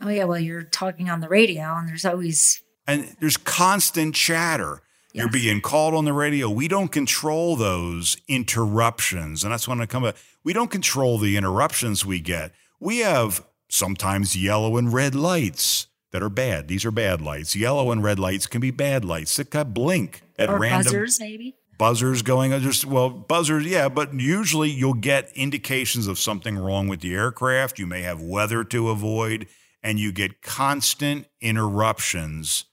Oh, 0.00 0.10
yeah. 0.10 0.24
Well, 0.24 0.38
you're 0.38 0.62
talking 0.62 1.10
on 1.10 1.20
the 1.20 1.28
radio, 1.28 1.74
and 1.74 1.88
there's 1.88 2.04
always. 2.04 2.62
And 2.86 3.16
there's 3.18 3.36
constant 3.36 4.14
chatter. 4.14 4.82
You're 5.12 5.28
being 5.28 5.60
called 5.60 5.94
on 5.94 6.04
the 6.04 6.12
radio. 6.12 6.48
We 6.48 6.68
don't 6.68 6.92
control 6.92 7.56
those 7.56 8.16
interruptions. 8.28 9.42
And 9.44 9.52
that's 9.52 9.66
when 9.66 9.80
I 9.80 9.86
come 9.86 10.04
up. 10.04 10.16
We 10.44 10.52
don't 10.52 10.70
control 10.70 11.18
the 11.18 11.36
interruptions 11.36 12.06
we 12.06 12.20
get. 12.20 12.52
We 12.78 12.98
have 12.98 13.44
sometimes 13.68 14.36
yellow 14.36 14.76
and 14.76 14.92
red 14.92 15.14
lights 15.14 15.88
that 16.12 16.22
are 16.22 16.28
bad. 16.28 16.68
These 16.68 16.84
are 16.84 16.90
bad 16.90 17.20
lights. 17.20 17.54
Yellow 17.54 17.90
and 17.90 18.02
red 18.02 18.18
lights 18.18 18.46
can 18.46 18.60
be 18.60 18.70
bad 18.70 19.04
lights 19.04 19.36
that 19.36 19.50
can 19.50 19.72
blink 19.72 20.22
at 20.38 20.48
or 20.48 20.58
random 20.58 20.84
buzzers, 20.84 21.20
maybe. 21.20 21.56
buzzers 21.78 22.22
going 22.22 22.58
just 22.60 22.84
well 22.84 23.10
buzzers 23.10 23.66
yeah 23.66 23.88
but 23.88 24.14
usually 24.14 24.70
you'll 24.70 24.94
get 24.94 25.30
indications 25.34 26.06
of 26.06 26.18
something 26.18 26.56
wrong 26.58 26.88
with 26.88 27.00
the 27.00 27.14
aircraft 27.14 27.78
you 27.78 27.86
may 27.86 28.02
have 28.02 28.20
weather 28.22 28.64
to 28.64 28.88
avoid 28.88 29.46
and 29.82 30.00
you 30.00 30.10
get 30.12 30.42
constant 30.42 31.26
interruptions 31.40 32.64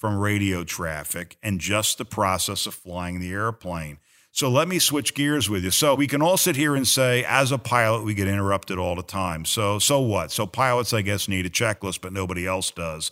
from 0.00 0.18
radio 0.18 0.64
traffic 0.64 1.36
and 1.42 1.60
just 1.60 1.98
the 1.98 2.06
process 2.06 2.66
of 2.66 2.72
flying 2.72 3.20
the 3.20 3.30
airplane. 3.30 3.98
So 4.32 4.48
let 4.48 4.66
me 4.66 4.78
switch 4.78 5.14
gears 5.14 5.50
with 5.50 5.62
you. 5.62 5.70
So 5.70 5.94
we 5.94 6.06
can 6.06 6.22
all 6.22 6.38
sit 6.38 6.56
here 6.56 6.74
and 6.74 6.88
say 6.88 7.22
as 7.28 7.52
a 7.52 7.58
pilot 7.58 8.02
we 8.02 8.14
get 8.14 8.26
interrupted 8.26 8.78
all 8.78 8.96
the 8.96 9.02
time. 9.02 9.44
So 9.44 9.78
so 9.78 10.00
what? 10.00 10.32
So 10.32 10.46
pilots 10.46 10.94
i 10.94 11.02
guess 11.02 11.28
need 11.28 11.44
a 11.44 11.50
checklist 11.50 12.00
but 12.00 12.14
nobody 12.14 12.46
else 12.46 12.70
does. 12.70 13.10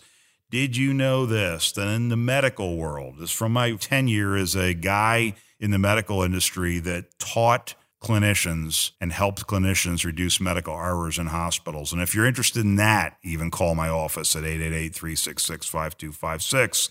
Did 0.49 0.75
you 0.77 0.91
know 0.95 1.27
this? 1.27 1.71
That 1.73 1.87
in 1.87 2.09
the 2.09 2.17
medical 2.17 2.75
world, 2.75 3.17
this 3.19 3.29
is 3.29 3.35
from 3.35 3.53
my 3.53 3.75
tenure 3.75 4.35
as 4.35 4.55
a 4.55 4.73
guy 4.73 5.35
in 5.59 5.69
the 5.69 5.77
medical 5.77 6.23
industry 6.23 6.79
that 6.79 7.19
taught 7.19 7.75
clinicians 8.01 8.91
and 9.01 9.11
helped 9.11 9.45
clinicians 9.47 10.05
reduce 10.05 10.39
medical 10.39 10.73
errors 10.75 11.17
in 11.17 11.27
hospitals. 11.27 11.91
And 11.91 12.01
if 12.01 12.15
you're 12.15 12.25
interested 12.25 12.63
in 12.63 12.75
that, 12.77 13.17
even 13.23 13.51
call 13.51 13.75
my 13.75 13.89
office 13.89 14.35
at 14.35 14.43
888 14.43 14.95
366 14.95 15.65
5256. 15.67 16.89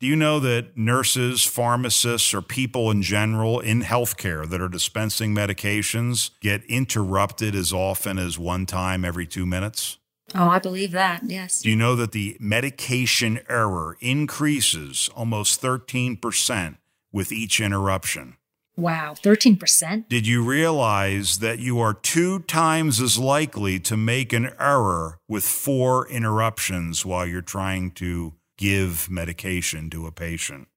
Do 0.00 0.06
you 0.06 0.16
know 0.16 0.40
that 0.40 0.78
nurses, 0.78 1.44
pharmacists, 1.44 2.32
or 2.32 2.40
people 2.40 2.90
in 2.90 3.02
general 3.02 3.60
in 3.60 3.82
healthcare 3.82 4.48
that 4.48 4.60
are 4.60 4.68
dispensing 4.68 5.34
medications 5.34 6.30
get 6.40 6.64
interrupted 6.64 7.54
as 7.54 7.70
often 7.70 8.18
as 8.18 8.38
one 8.38 8.64
time 8.64 9.04
every 9.04 9.26
two 9.26 9.44
minutes? 9.44 9.98
Oh, 10.34 10.48
I 10.48 10.58
believe 10.58 10.92
that. 10.92 11.22
Yes. 11.24 11.60
Do 11.60 11.68
you 11.68 11.76
know 11.76 11.94
that 11.96 12.12
the 12.12 12.36
medication 12.40 13.40
error 13.48 13.98
increases 14.00 15.10
almost 15.14 15.60
13% 15.60 16.78
with 17.12 17.30
each 17.30 17.60
interruption? 17.60 18.36
Wow. 18.76 19.14
13%? 19.14 20.08
Did 20.08 20.26
you 20.26 20.42
realize 20.42 21.38
that 21.38 21.58
you 21.58 21.80
are 21.80 21.94
two 21.94 22.40
times 22.40 23.00
as 23.00 23.18
likely 23.18 23.78
to 23.80 23.96
make 23.96 24.32
an 24.32 24.50
error 24.58 25.18
with 25.28 25.44
four 25.44 26.08
interruptions 26.08 27.04
while 27.04 27.26
you're 27.26 27.42
trying 27.42 27.90
to 27.92 28.34
give 28.56 29.10
medication 29.10 29.90
to 29.90 30.06
a 30.06 30.12
patient? 30.12 30.68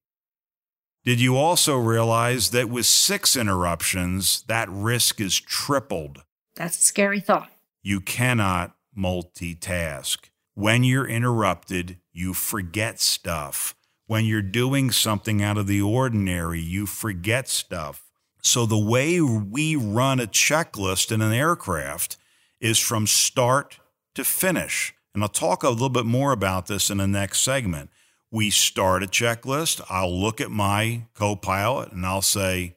Did 1.05 1.19
you 1.19 1.35
also 1.35 1.77
realize 1.77 2.51
that 2.51 2.69
with 2.69 2.85
six 2.85 3.35
interruptions, 3.35 4.43
that 4.47 4.69
risk 4.69 5.19
is 5.19 5.39
tripled? 5.39 6.23
That's 6.55 6.77
a 6.79 6.81
scary 6.81 7.19
thought. 7.19 7.51
You 7.81 7.99
cannot 7.99 8.75
multitask. 8.97 10.29
When 10.53 10.83
you're 10.83 11.07
interrupted, 11.07 11.97
you 12.13 12.33
forget 12.33 13.01
stuff. 13.01 13.75
When 14.13 14.25
you're 14.25 14.43
doing 14.43 14.91
something 14.91 15.41
out 15.41 15.57
of 15.57 15.65
the 15.65 15.81
ordinary, 15.81 16.59
you 16.59 16.85
forget 16.85 17.49
stuff. 17.49 18.11
So 18.43 18.67
the 18.67 18.77
way 18.77 19.19
we 19.19 19.75
run 19.75 20.19
a 20.19 20.27
checklist 20.27 21.11
in 21.11 21.19
an 21.23 21.33
aircraft 21.33 22.17
is 22.61 22.77
from 22.77 23.07
start 23.07 23.79
to 24.13 24.23
finish. 24.23 24.93
And 25.15 25.23
I'll 25.23 25.29
talk 25.29 25.63
a 25.63 25.69
little 25.69 25.89
bit 25.89 26.05
more 26.05 26.31
about 26.31 26.67
this 26.67 26.91
in 26.91 26.99
the 26.99 27.07
next 27.07 27.41
segment. 27.41 27.89
We 28.29 28.51
start 28.51 29.01
a 29.01 29.07
checklist. 29.07 29.81
I'll 29.89 30.15
look 30.15 30.39
at 30.39 30.51
my 30.51 31.07
co 31.15 31.35
pilot 31.35 31.91
and 31.91 32.05
I'll 32.05 32.21
say, 32.21 32.75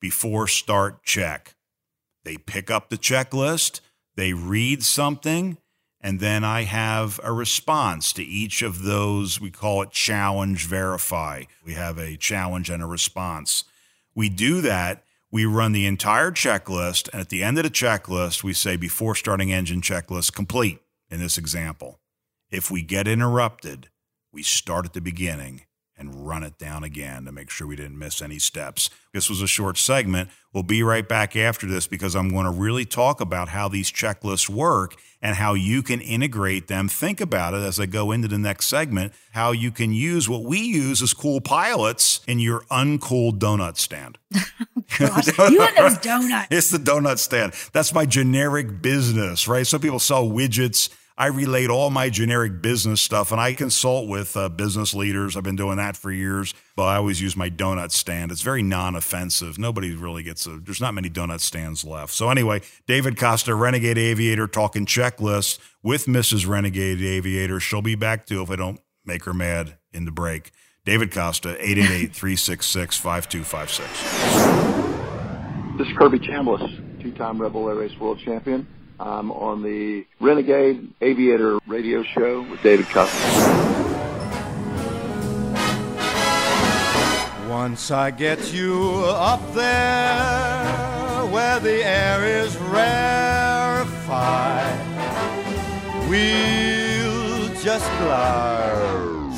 before 0.00 0.46
start, 0.46 1.02
check. 1.02 1.56
They 2.24 2.36
pick 2.36 2.70
up 2.70 2.90
the 2.90 2.96
checklist, 2.96 3.80
they 4.14 4.34
read 4.34 4.84
something, 4.84 5.58
and 6.00 6.20
then 6.20 6.44
I 6.44 6.62
have 6.62 7.18
a 7.22 7.32
response 7.32 8.12
to 8.14 8.22
each 8.22 8.62
of 8.62 8.82
those. 8.82 9.40
We 9.40 9.50
call 9.50 9.82
it 9.82 9.90
challenge 9.90 10.66
verify. 10.66 11.44
We 11.64 11.74
have 11.74 11.98
a 11.98 12.16
challenge 12.16 12.70
and 12.70 12.82
a 12.82 12.86
response. 12.86 13.64
We 14.14 14.28
do 14.28 14.60
that. 14.60 15.04
We 15.30 15.44
run 15.44 15.72
the 15.72 15.86
entire 15.86 16.30
checklist. 16.30 17.08
And 17.12 17.20
at 17.20 17.28
the 17.28 17.42
end 17.42 17.58
of 17.58 17.64
the 17.64 17.70
checklist, 17.70 18.44
we 18.44 18.52
say 18.52 18.76
before 18.76 19.14
starting 19.14 19.52
engine 19.52 19.80
checklist 19.80 20.32
complete 20.32 20.78
in 21.10 21.20
this 21.20 21.38
example. 21.38 21.98
If 22.50 22.70
we 22.70 22.82
get 22.82 23.08
interrupted, 23.08 23.88
we 24.32 24.42
start 24.42 24.86
at 24.86 24.92
the 24.92 25.00
beginning 25.00 25.65
and 25.98 26.26
run 26.26 26.42
it 26.42 26.58
down 26.58 26.84
again 26.84 27.24
to 27.24 27.32
make 27.32 27.50
sure 27.50 27.66
we 27.66 27.76
didn't 27.76 27.98
miss 27.98 28.20
any 28.20 28.38
steps. 28.38 28.90
This 29.12 29.30
was 29.30 29.40
a 29.40 29.46
short 29.46 29.78
segment. 29.78 30.28
We'll 30.52 30.62
be 30.62 30.82
right 30.82 31.06
back 31.06 31.36
after 31.36 31.66
this 31.66 31.86
because 31.86 32.14
I'm 32.14 32.28
going 32.28 32.44
to 32.44 32.50
really 32.50 32.84
talk 32.84 33.20
about 33.20 33.48
how 33.48 33.68
these 33.68 33.90
checklists 33.90 34.48
work 34.48 34.96
and 35.22 35.36
how 35.36 35.54
you 35.54 35.82
can 35.82 36.00
integrate 36.00 36.68
them. 36.68 36.88
Think 36.88 37.20
about 37.20 37.54
it 37.54 37.62
as 37.62 37.80
I 37.80 37.86
go 37.86 38.12
into 38.12 38.28
the 38.28 38.38
next 38.38 38.68
segment, 38.68 39.12
how 39.32 39.52
you 39.52 39.70
can 39.70 39.92
use 39.92 40.28
what 40.28 40.44
we 40.44 40.58
use 40.60 41.02
as 41.02 41.14
cool 41.14 41.40
pilots 41.40 42.20
in 42.26 42.38
your 42.38 42.60
uncool 42.70 43.32
donut 43.38 43.78
stand. 43.78 44.18
Gosh, 44.98 45.26
you 45.50 45.62
and 45.62 45.76
those 45.76 45.98
donuts. 45.98 46.48
It's 46.50 46.70
the 46.70 46.78
donut 46.78 47.18
stand. 47.18 47.54
That's 47.72 47.92
my 47.92 48.06
generic 48.06 48.80
business, 48.82 49.48
right? 49.48 49.66
Some 49.66 49.80
people 49.80 49.98
sell 49.98 50.28
widgets. 50.28 50.90
I 51.18 51.28
relate 51.28 51.70
all 51.70 51.88
my 51.88 52.10
generic 52.10 52.60
business 52.60 53.00
stuff 53.00 53.32
and 53.32 53.40
I 53.40 53.54
consult 53.54 54.06
with 54.06 54.36
uh, 54.36 54.50
business 54.50 54.92
leaders. 54.92 55.34
I've 55.34 55.44
been 55.44 55.56
doing 55.56 55.78
that 55.78 55.96
for 55.96 56.12
years, 56.12 56.52
but 56.76 56.84
I 56.84 56.96
always 56.96 57.22
use 57.22 57.34
my 57.34 57.48
donut 57.48 57.90
stand. 57.92 58.30
It's 58.30 58.42
very 58.42 58.62
non 58.62 58.94
offensive. 58.94 59.58
Nobody 59.58 59.94
really 59.94 60.22
gets 60.22 60.46
a, 60.46 60.58
there's 60.58 60.80
not 60.80 60.92
many 60.92 61.08
donut 61.08 61.40
stands 61.40 61.84
left. 61.84 62.12
So, 62.12 62.28
anyway, 62.28 62.60
David 62.86 63.18
Costa, 63.18 63.54
Renegade 63.54 63.96
Aviator, 63.96 64.46
talking 64.46 64.84
checklists 64.84 65.58
with 65.82 66.04
Mrs. 66.04 66.46
Renegade 66.46 67.00
Aviator. 67.00 67.60
She'll 67.60 67.80
be 67.80 67.94
back 67.94 68.26
too 68.26 68.42
if 68.42 68.50
I 68.50 68.56
don't 68.56 68.78
make 69.06 69.24
her 69.24 69.32
mad 69.32 69.78
in 69.94 70.04
the 70.04 70.12
break. 70.12 70.50
David 70.84 71.12
Costa, 71.12 71.56
888 71.58 72.14
366 72.14 72.98
5256. 72.98 75.78
This 75.78 75.88
is 75.88 75.96
Kirby 75.96 76.18
Chambliss, 76.18 77.02
two-time 77.02 77.40
Red 77.40 77.54
Bull 77.54 77.70
Air 77.70 77.76
Race 77.76 77.98
World 77.98 78.20
Champion. 78.22 78.66
I'm 78.98 79.30
on 79.30 79.62
the 79.62 80.06
Renegade 80.20 80.92
Aviator 81.00 81.58
radio 81.66 82.02
show 82.02 82.42
with 82.42 82.62
David 82.62 82.86
Costa. 82.86 83.66
Once 87.48 87.90
I 87.90 88.10
get 88.10 88.52
you 88.54 89.02
up 89.06 89.40
there 89.54 90.64
where 91.30 91.60
the 91.60 91.84
air 91.84 92.24
is 92.24 92.56
rarefied, 92.58 93.98
we'll 96.08 97.54
just 97.62 97.90
glide. 97.98 99.32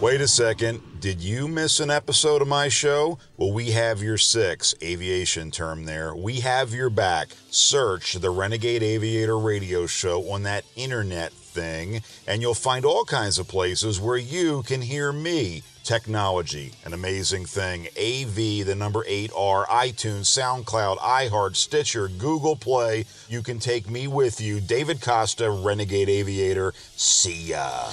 Wait 0.00 0.20
a 0.20 0.28
second. 0.28 0.91
Did 1.02 1.20
you 1.20 1.48
miss 1.48 1.80
an 1.80 1.90
episode 1.90 2.42
of 2.42 2.46
my 2.46 2.68
show? 2.68 3.18
Well, 3.36 3.50
we 3.50 3.72
have 3.72 4.04
your 4.04 4.16
six, 4.16 4.72
aviation 4.80 5.50
term 5.50 5.84
there. 5.84 6.14
We 6.14 6.38
have 6.38 6.72
your 6.72 6.90
back. 6.90 7.30
Search 7.50 8.12
the 8.12 8.30
Renegade 8.30 8.84
Aviator 8.84 9.36
radio 9.36 9.86
show 9.86 10.30
on 10.30 10.44
that 10.44 10.64
internet 10.76 11.32
thing, 11.32 12.02
and 12.28 12.40
you'll 12.40 12.54
find 12.54 12.84
all 12.84 13.04
kinds 13.04 13.40
of 13.40 13.48
places 13.48 13.98
where 14.00 14.16
you 14.16 14.62
can 14.62 14.80
hear 14.80 15.12
me. 15.12 15.64
Technology, 15.82 16.72
an 16.84 16.92
amazing 16.92 17.46
thing. 17.46 17.88
AV, 17.98 18.64
the 18.64 18.76
number 18.76 19.02
8R, 19.02 19.66
iTunes, 19.66 20.30
SoundCloud, 20.30 20.98
iHeart, 20.98 21.56
Stitcher, 21.56 22.06
Google 22.06 22.54
Play. 22.54 23.06
You 23.28 23.42
can 23.42 23.58
take 23.58 23.90
me 23.90 24.06
with 24.06 24.40
you. 24.40 24.60
David 24.60 25.02
Costa, 25.02 25.50
Renegade 25.50 26.08
Aviator. 26.08 26.72
See 26.94 27.48
ya. 27.48 27.90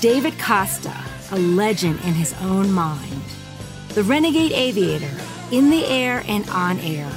David 0.00 0.38
Costa, 0.38 0.94
a 1.32 1.38
legend 1.38 1.98
in 2.04 2.14
his 2.14 2.32
own 2.42 2.70
mind. 2.70 3.22
The 3.90 4.04
Renegade 4.04 4.52
Aviator, 4.52 5.10
in 5.50 5.70
the 5.70 5.84
air 5.86 6.22
and 6.28 6.48
on 6.50 6.78
air. 6.78 7.10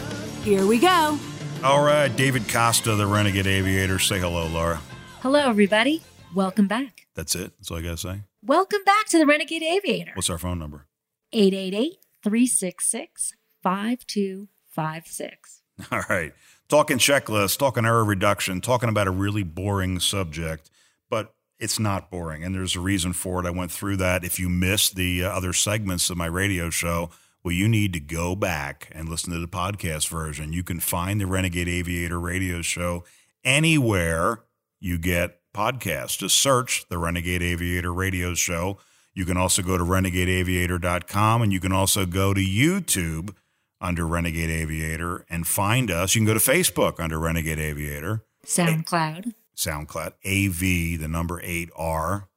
Here 0.44 0.66
we 0.66 0.80
go. 0.80 1.20
All 1.64 1.84
right, 1.84 2.08
David 2.16 2.50
Costa, 2.50 2.96
the 2.96 3.06
Renegade 3.06 3.46
Aviator. 3.46 4.00
Say 4.00 4.20
hello, 4.20 4.48
Laura. 4.48 4.82
Hello, 5.22 5.48
everybody. 5.48 6.02
Welcome 6.34 6.68
back. 6.68 7.06
That's 7.14 7.36
it. 7.36 7.52
That's 7.60 7.70
all 7.70 7.78
I 7.78 7.84
got 7.84 7.92
to 7.92 7.98
say. 7.98 8.22
Welcome 8.44 8.84
back 8.84 9.06
to 9.10 9.20
the 9.20 9.28
Renegade 9.28 9.62
Aviator. 9.62 10.14
What's 10.16 10.32
our 10.32 10.40
phone 10.40 10.58
number? 10.58 10.88
888 11.34 11.98
366 12.24 13.34
5256. 13.62 15.62
All 15.92 16.02
right. 16.10 16.34
Talking 16.68 16.98
checklist, 16.98 17.60
talking 17.60 17.86
error 17.86 18.06
reduction, 18.06 18.60
talking 18.60 18.90
about 18.90 19.08
a 19.08 19.12
really 19.12 19.44
boring 19.44 20.00
subject, 20.00 20.72
but 21.12 21.36
it's 21.60 21.78
not 21.78 22.10
boring. 22.10 22.44
And 22.44 22.56
there's 22.56 22.76
a 22.76 22.80
reason 22.80 23.14
for 23.14 23.40
it. 23.40 23.46
I 23.46 23.52
went 23.52 23.72
through 23.72 23.98
that. 23.98 24.24
If 24.24 24.40
you 24.40 24.50
missed 24.50 24.96
the 24.96 25.26
uh, 25.26 25.30
other 25.30 25.54
segments 25.54 26.10
of 26.10 26.18
my 26.18 26.26
radio 26.26 26.72
show, 26.72 27.12
well, 27.44 27.54
you 27.54 27.68
need 27.68 27.94
to 27.94 28.00
go 28.00 28.36
back 28.36 28.90
and 28.92 29.10
listen 29.10 29.34
to 29.34 29.40
the 29.40 29.48
podcast 29.48 30.10
version. 30.10 30.54
You 30.54 30.64
can 30.64 30.80
find 30.80 31.20
the 31.20 31.26
Renegade 31.26 31.68
Aviator 31.68 32.20
radio 32.20 32.62
show 32.62 33.04
anywhere 33.44 34.44
you 34.80 34.98
get 34.98 35.40
podcasts. 35.54 36.18
Just 36.18 36.38
search 36.38 36.86
the 36.90 36.98
Renegade 36.98 37.42
Aviator 37.42 37.94
radio 37.94 38.34
show. 38.34 38.78
You 39.14 39.26
can 39.26 39.38
also 39.38 39.62
go 39.62 39.78
to 39.78 39.84
renegadeaviator.com 39.84 41.42
and 41.42 41.52
you 41.52 41.60
can 41.60 41.72
also 41.72 42.06
go 42.06 42.34
to 42.34 42.42
YouTube 42.42 43.36
under 43.82 44.08
Renegade 44.08 44.50
Aviator 44.50 45.26
and 45.30 45.46
find 45.46 45.92
us. 45.92 46.16
You 46.16 46.20
can 46.20 46.28
go 46.28 46.34
to 46.34 46.40
Facebook 46.40 47.00
under 47.00 47.20
Renegade 47.20 47.60
Aviator, 47.60 48.24
SoundCloud. 48.46 49.34
SoundCloud, 49.56 50.14
AV, 50.26 51.00
the 51.00 51.08
number 51.08 51.42
8R, 51.42 52.28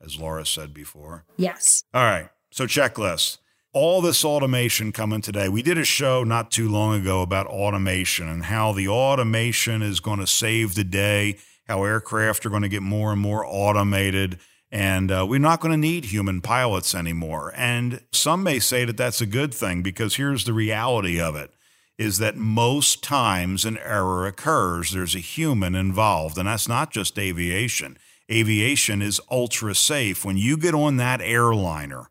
as 0.00 0.18
Laura 0.18 0.46
said 0.46 0.72
before. 0.72 1.24
Yes. 1.36 1.84
All 1.92 2.04
right. 2.04 2.30
So 2.50 2.66
checklist. 2.66 3.38
All 3.74 4.02
this 4.02 4.22
automation 4.22 4.92
coming 4.92 5.22
today. 5.22 5.48
We 5.48 5.62
did 5.62 5.78
a 5.78 5.84
show 5.84 6.24
not 6.24 6.50
too 6.50 6.68
long 6.68 7.00
ago 7.00 7.22
about 7.22 7.46
automation 7.46 8.28
and 8.28 8.44
how 8.44 8.72
the 8.72 8.86
automation 8.86 9.80
is 9.80 9.98
going 9.98 10.18
to 10.18 10.26
save 10.26 10.74
the 10.74 10.84
day, 10.84 11.38
how 11.66 11.82
aircraft 11.84 12.44
are 12.44 12.50
going 12.50 12.60
to 12.60 12.68
get 12.68 12.82
more 12.82 13.12
and 13.12 13.20
more 13.22 13.46
automated, 13.46 14.38
and 14.70 15.10
uh, 15.10 15.24
we're 15.26 15.38
not 15.38 15.60
going 15.60 15.72
to 15.72 15.78
need 15.78 16.04
human 16.04 16.42
pilots 16.42 16.94
anymore. 16.94 17.50
And 17.56 18.02
some 18.12 18.42
may 18.42 18.58
say 18.58 18.84
that 18.84 18.98
that's 18.98 19.22
a 19.22 19.26
good 19.26 19.54
thing 19.54 19.80
because 19.80 20.16
here's 20.16 20.44
the 20.44 20.52
reality 20.52 21.18
of 21.18 21.34
it 21.34 21.50
is 21.96 22.18
that 22.18 22.36
most 22.36 23.02
times 23.02 23.64
an 23.64 23.78
error 23.78 24.26
occurs, 24.26 24.90
there's 24.90 25.14
a 25.14 25.18
human 25.20 25.74
involved, 25.74 26.36
and 26.36 26.46
that's 26.46 26.68
not 26.68 26.90
just 26.90 27.18
aviation. 27.18 27.96
Aviation 28.30 29.00
is 29.00 29.18
ultra 29.30 29.74
safe. 29.74 30.26
When 30.26 30.36
you 30.36 30.58
get 30.58 30.74
on 30.74 30.98
that 30.98 31.22
airliner, 31.22 32.10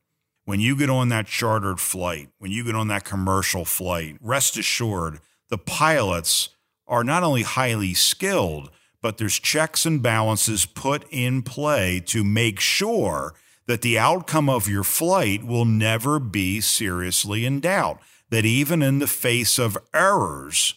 when 0.51 0.59
you 0.59 0.75
get 0.75 0.89
on 0.89 1.07
that 1.07 1.27
chartered 1.27 1.79
flight, 1.79 2.27
when 2.37 2.51
you 2.51 2.65
get 2.65 2.75
on 2.75 2.89
that 2.89 3.05
commercial 3.05 3.63
flight, 3.63 4.17
rest 4.19 4.57
assured 4.57 5.21
the 5.47 5.57
pilots 5.57 6.49
are 6.85 7.05
not 7.05 7.23
only 7.23 7.43
highly 7.43 7.93
skilled, 7.93 8.69
but 9.01 9.17
there's 9.17 9.39
checks 9.39 9.85
and 9.85 10.03
balances 10.03 10.65
put 10.65 11.05
in 11.09 11.41
play 11.41 12.01
to 12.01 12.25
make 12.25 12.59
sure 12.59 13.33
that 13.65 13.81
the 13.81 13.97
outcome 13.97 14.49
of 14.49 14.67
your 14.67 14.83
flight 14.83 15.45
will 15.45 15.63
never 15.63 16.19
be 16.19 16.59
seriously 16.59 17.45
in 17.45 17.61
doubt. 17.61 18.01
That 18.29 18.43
even 18.43 18.81
in 18.81 18.99
the 18.99 19.07
face 19.07 19.57
of 19.57 19.77
errors, 19.93 20.73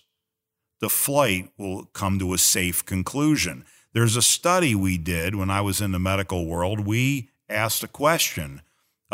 the 0.78 0.88
flight 0.88 1.50
will 1.58 1.86
come 1.86 2.20
to 2.20 2.32
a 2.32 2.38
safe 2.38 2.86
conclusion. 2.86 3.64
There's 3.92 4.14
a 4.14 4.22
study 4.22 4.76
we 4.76 4.98
did 4.98 5.34
when 5.34 5.50
I 5.50 5.62
was 5.62 5.80
in 5.80 5.90
the 5.90 5.98
medical 5.98 6.46
world. 6.46 6.86
We 6.86 7.30
asked 7.48 7.82
a 7.82 7.88
question 7.88 8.60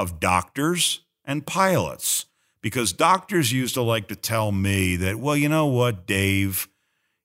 of 0.01 0.19
doctors 0.19 1.03
and 1.25 1.47
pilots 1.47 2.27
because 2.63 2.93
doctors 2.93 3.53
used 3.53 3.75
to 3.75 3.83
like 3.83 4.09
to 4.09 4.17
tell 4.17 4.51
me 4.51 4.97
that, 4.97 5.17
well, 5.17 5.37
you 5.37 5.49
know 5.49 5.67
what, 5.67 6.07
Dave, 6.07 6.69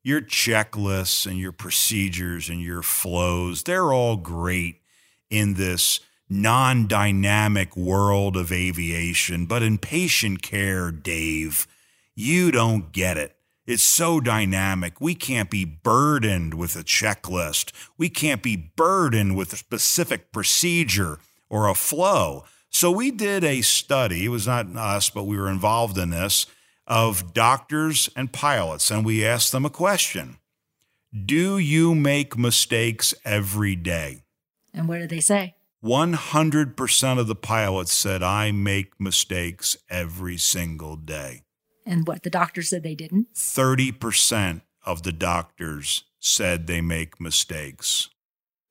your 0.03 0.21
checklists 0.21 1.25
and 1.25 1.39
your 1.39 1.51
procedures 1.51 2.49
and 2.49 2.61
your 2.61 2.81
flows, 2.81 3.63
they're 3.63 3.93
all 3.93 4.17
great 4.17 4.81
in 5.29 5.55
this 5.55 5.99
non 6.29 6.87
dynamic 6.87 7.75
world 7.77 8.35
of 8.35 8.51
aviation. 8.51 9.45
But 9.45 9.63
in 9.63 9.77
patient 9.77 10.41
care, 10.41 10.91
Dave, 10.91 11.67
you 12.13 12.51
don't 12.51 12.91
get 12.91 13.17
it. 13.17 13.35
It's 13.65 13.83
so 13.83 14.19
dynamic. 14.19 15.01
We 15.01 15.15
can't 15.15 15.49
be 15.49 15.65
burdened 15.65 16.53
with 16.53 16.75
a 16.75 16.83
checklist. 16.83 17.71
We 17.97 18.09
can't 18.09 18.43
be 18.43 18.55
burdened 18.55 19.35
with 19.35 19.53
a 19.53 19.57
specific 19.57 20.31
procedure 20.31 21.19
or 21.49 21.67
a 21.67 21.73
flow. 21.73 22.43
So 22.69 22.91
we 22.91 23.11
did 23.11 23.43
a 23.43 23.61
study. 23.61 24.25
It 24.25 24.29
was 24.29 24.47
not 24.47 24.67
us, 24.75 25.09
but 25.09 25.23
we 25.23 25.37
were 25.37 25.49
involved 25.49 25.97
in 25.97 26.09
this 26.09 26.45
of 26.87 27.33
doctors 27.33 28.09
and 28.15 28.31
pilots, 28.31 28.91
and 28.91 29.05
we 29.05 29.25
asked 29.25 29.51
them 29.51 29.65
a 29.65 29.69
question 29.69 30.37
Do 31.25 31.57
you 31.57 31.95
make 31.95 32.37
mistakes 32.37 33.13
every 33.23 33.75
day? 33.75 34.23
And 34.73 34.87
what 34.87 34.99
did 34.99 35.09
they 35.09 35.21
say? 35.21 35.55
100% 35.83 37.19
of 37.19 37.27
the 37.27 37.35
pilots 37.35 37.93
said, 37.93 38.23
I 38.23 38.51
make 38.51 38.99
mistakes 38.99 39.77
every 39.87 40.37
single 40.37 40.95
day. 40.95 41.43
And 41.85 42.07
what 42.07 42.23
the 42.23 42.31
doctors 42.31 42.69
said 42.69 42.81
they 42.81 42.95
didn't? 42.95 43.33
30% 43.35 44.61
of 44.83 45.03
the 45.03 45.11
doctors 45.11 46.03
said 46.19 46.65
they 46.65 46.81
make 46.81 47.21
mistakes. 47.21 48.09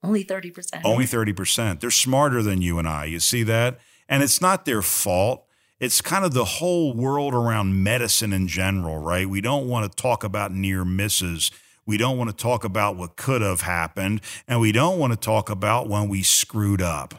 Only 0.05 0.25
30%. 0.25 0.83
Only 0.85 1.05
30%. 1.05 1.81
They're 1.81 1.91
smarter 1.91 2.43
than 2.43 2.61
you 2.61 2.79
and 2.79 2.87
I. 2.87 3.07
You 3.07 3.21
see 3.21 3.43
that? 3.45 3.79
And 4.09 4.23
it's 4.23 4.41
not 4.41 4.67
their 4.67 4.83
fault. 4.83 5.47
It's 5.81 6.01
kind 6.01 6.25
of 6.25 6.35
the 6.35 6.45
whole 6.45 6.95
world 6.95 7.35
around 7.35 7.83
medicine 7.83 8.33
in 8.33 8.47
general, 8.47 8.99
right? 8.99 9.29
We 9.29 9.41
don't 9.41 9.67
want 9.67 9.91
to 9.91 10.03
talk 10.03 10.23
about 10.23 10.53
near 10.53 10.85
misses. 10.85 11.51
We 11.87 11.97
don't 11.97 12.19
want 12.19 12.31
to 12.31 12.37
talk 12.37 12.65
about 12.65 12.97
what 12.97 13.17
could 13.17 13.43
have 13.43 13.63
happened. 13.63 14.21
And 14.47 14.61
we 14.61 14.73
don't 14.73 14.99
want 14.99 15.13
to 15.13 15.19
talk 15.19 15.51
about 15.51 15.89
when 15.89 16.09
we 16.09 16.23
screwed 16.23 16.83
up. 16.83 17.15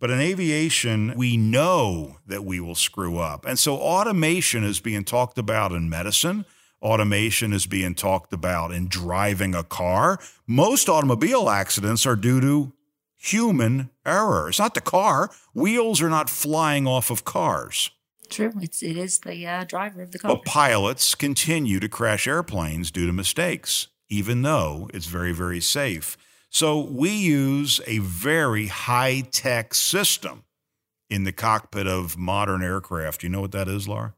But 0.00 0.10
in 0.10 0.20
aviation, 0.20 1.14
we 1.16 1.36
know 1.36 2.18
that 2.26 2.44
we 2.44 2.60
will 2.60 2.76
screw 2.76 3.18
up. 3.18 3.44
And 3.44 3.58
so 3.58 3.76
automation 3.76 4.62
is 4.62 4.80
being 4.80 5.04
talked 5.04 5.38
about 5.38 5.72
in 5.72 5.88
medicine. 5.88 6.44
Automation 6.80 7.52
is 7.52 7.66
being 7.66 7.94
talked 7.94 8.32
about 8.32 8.72
in 8.72 8.86
driving 8.86 9.54
a 9.54 9.64
car. 9.64 10.18
Most 10.46 10.88
automobile 10.88 11.50
accidents 11.50 12.06
are 12.06 12.16
due 12.16 12.40
to 12.40 12.72
human 13.16 13.90
error. 14.06 14.48
It's 14.48 14.60
not 14.60 14.74
the 14.74 14.80
car. 14.80 15.30
Wheels 15.54 16.00
are 16.00 16.08
not 16.08 16.30
flying 16.30 16.86
off 16.86 17.10
of 17.10 17.24
cars. 17.24 17.90
True. 18.28 18.52
It's 18.60 18.82
it 18.82 18.96
is 18.96 19.20
the 19.20 19.46
uh, 19.46 19.64
driver 19.64 20.02
of 20.02 20.12
the 20.12 20.18
car. 20.18 20.34
But 20.34 20.44
pilots 20.44 21.14
continue 21.14 21.80
to 21.80 21.88
crash 21.88 22.28
airplanes 22.28 22.90
due 22.90 23.06
to 23.06 23.12
mistakes, 23.12 23.88
even 24.08 24.42
though 24.42 24.88
it's 24.94 25.06
very, 25.06 25.32
very 25.32 25.60
safe. 25.60 26.16
So 26.50 26.80
we 26.80 27.10
use 27.10 27.80
a 27.86 27.98
very 27.98 28.66
high 28.68 29.22
tech 29.30 29.74
system 29.74 30.44
in 31.10 31.24
the 31.24 31.32
cockpit 31.32 31.86
of 31.86 32.16
modern 32.16 32.62
aircraft. 32.62 33.22
You 33.22 33.30
know 33.30 33.40
what 33.40 33.52
that 33.52 33.68
is, 33.68 33.88
Laura? 33.88 34.14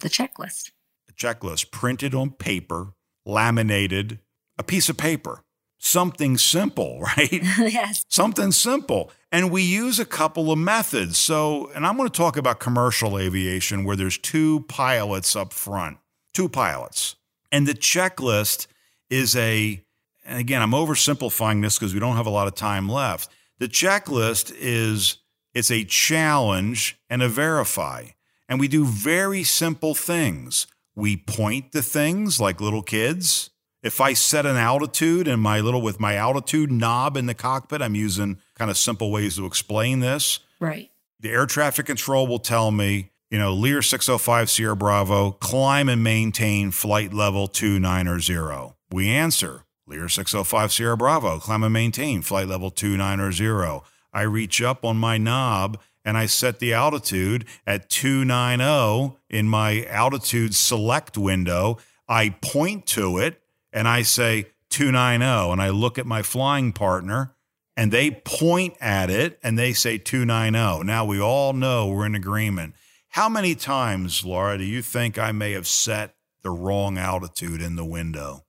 The 0.00 0.08
checklist. 0.08 0.70
Checklist 1.16 1.70
printed 1.70 2.14
on 2.14 2.30
paper, 2.30 2.94
laminated, 3.24 4.20
a 4.58 4.62
piece 4.62 4.88
of 4.88 4.96
paper. 4.96 5.42
Something 5.78 6.38
simple, 6.38 7.00
right? 7.16 7.32
yes. 7.58 8.04
Something 8.08 8.52
simple. 8.52 9.10
And 9.30 9.50
we 9.50 9.62
use 9.62 9.98
a 9.98 10.04
couple 10.04 10.52
of 10.52 10.58
methods. 10.58 11.18
So, 11.18 11.70
and 11.74 11.86
I'm 11.86 11.96
going 11.96 12.08
to 12.08 12.16
talk 12.16 12.36
about 12.36 12.60
commercial 12.60 13.18
aviation 13.18 13.84
where 13.84 13.96
there's 13.96 14.18
two 14.18 14.60
pilots 14.68 15.34
up 15.34 15.52
front, 15.52 15.98
two 16.32 16.48
pilots. 16.48 17.16
And 17.50 17.66
the 17.66 17.74
checklist 17.74 18.66
is 19.10 19.36
a 19.36 19.84
and 20.24 20.38
again, 20.38 20.62
I'm 20.62 20.70
oversimplifying 20.70 21.62
this 21.62 21.78
because 21.78 21.92
we 21.92 22.00
don't 22.00 22.16
have 22.16 22.26
a 22.26 22.30
lot 22.30 22.46
of 22.46 22.54
time 22.54 22.88
left. 22.88 23.30
The 23.58 23.68
checklist 23.68 24.54
is 24.58 25.18
it's 25.52 25.70
a 25.70 25.84
challenge 25.84 26.98
and 27.08 27.22
a 27.22 27.28
verify. 27.28 28.06
And 28.48 28.58
we 28.58 28.68
do 28.68 28.84
very 28.84 29.42
simple 29.42 29.94
things. 29.94 30.66
We 30.96 31.16
point 31.16 31.72
the 31.72 31.82
things 31.82 32.40
like 32.40 32.60
little 32.60 32.82
kids. 32.82 33.50
If 33.82 34.00
I 34.00 34.14
set 34.14 34.46
an 34.46 34.56
altitude 34.56 35.28
and 35.28 35.42
my 35.42 35.60
little 35.60 35.82
with 35.82 36.00
my 36.00 36.14
altitude 36.14 36.70
knob 36.72 37.16
in 37.16 37.26
the 37.26 37.34
cockpit, 37.34 37.82
I'm 37.82 37.94
using 37.94 38.38
kind 38.54 38.70
of 38.70 38.78
simple 38.78 39.10
ways 39.10 39.36
to 39.36 39.44
explain 39.44 40.00
this. 40.00 40.38
Right. 40.58 40.90
The 41.20 41.30
air 41.30 41.46
traffic 41.46 41.86
control 41.86 42.26
will 42.26 42.38
tell 42.38 42.70
me, 42.70 43.10
you 43.30 43.38
know, 43.38 43.52
Lear 43.52 43.82
605 43.82 44.48
Sierra 44.48 44.76
Bravo, 44.76 45.32
climb 45.32 45.88
and 45.88 46.02
maintain 46.02 46.70
flight 46.70 47.12
level 47.12 47.46
290. 47.46 48.74
We 48.90 49.08
answer, 49.08 49.64
Lear 49.86 50.08
605 50.08 50.72
Sierra 50.72 50.96
Bravo, 50.96 51.38
climb 51.38 51.62
and 51.62 51.72
maintain 51.72 52.22
flight 52.22 52.48
level 52.48 52.70
290. 52.70 53.82
I 54.12 54.22
reach 54.22 54.62
up 54.62 54.84
on 54.84 54.96
my 54.96 55.18
knob 55.18 55.78
and 56.04 56.16
I 56.16 56.26
set 56.26 56.58
the 56.58 56.72
altitude 56.74 57.46
at 57.66 57.88
290 57.88 59.16
in 59.30 59.48
my 59.48 59.84
altitude 59.86 60.54
select 60.54 61.16
window. 61.16 61.78
I 62.08 62.30
point 62.42 62.86
to 62.88 63.18
it 63.18 63.40
and 63.72 63.88
I 63.88 64.02
say 64.02 64.48
290 64.70 65.52
and 65.52 65.62
I 65.62 65.70
look 65.70 65.98
at 65.98 66.06
my 66.06 66.22
flying 66.22 66.72
partner 66.72 67.34
and 67.76 67.90
they 67.90 68.10
point 68.10 68.74
at 68.80 69.10
it 69.10 69.38
and 69.42 69.58
they 69.58 69.72
say 69.72 69.98
290. 69.98 70.84
Now 70.84 71.04
we 71.04 71.20
all 71.20 71.52
know 71.52 71.88
we're 71.88 72.06
in 72.06 72.14
agreement. 72.14 72.74
How 73.10 73.28
many 73.28 73.54
times, 73.54 74.24
Laura, 74.24 74.58
do 74.58 74.64
you 74.64 74.82
think 74.82 75.18
I 75.18 75.32
may 75.32 75.52
have 75.52 75.68
set 75.68 76.16
the 76.42 76.50
wrong 76.50 76.98
altitude 76.98 77.62
in 77.62 77.76
the 77.76 77.84
window? 77.84 78.44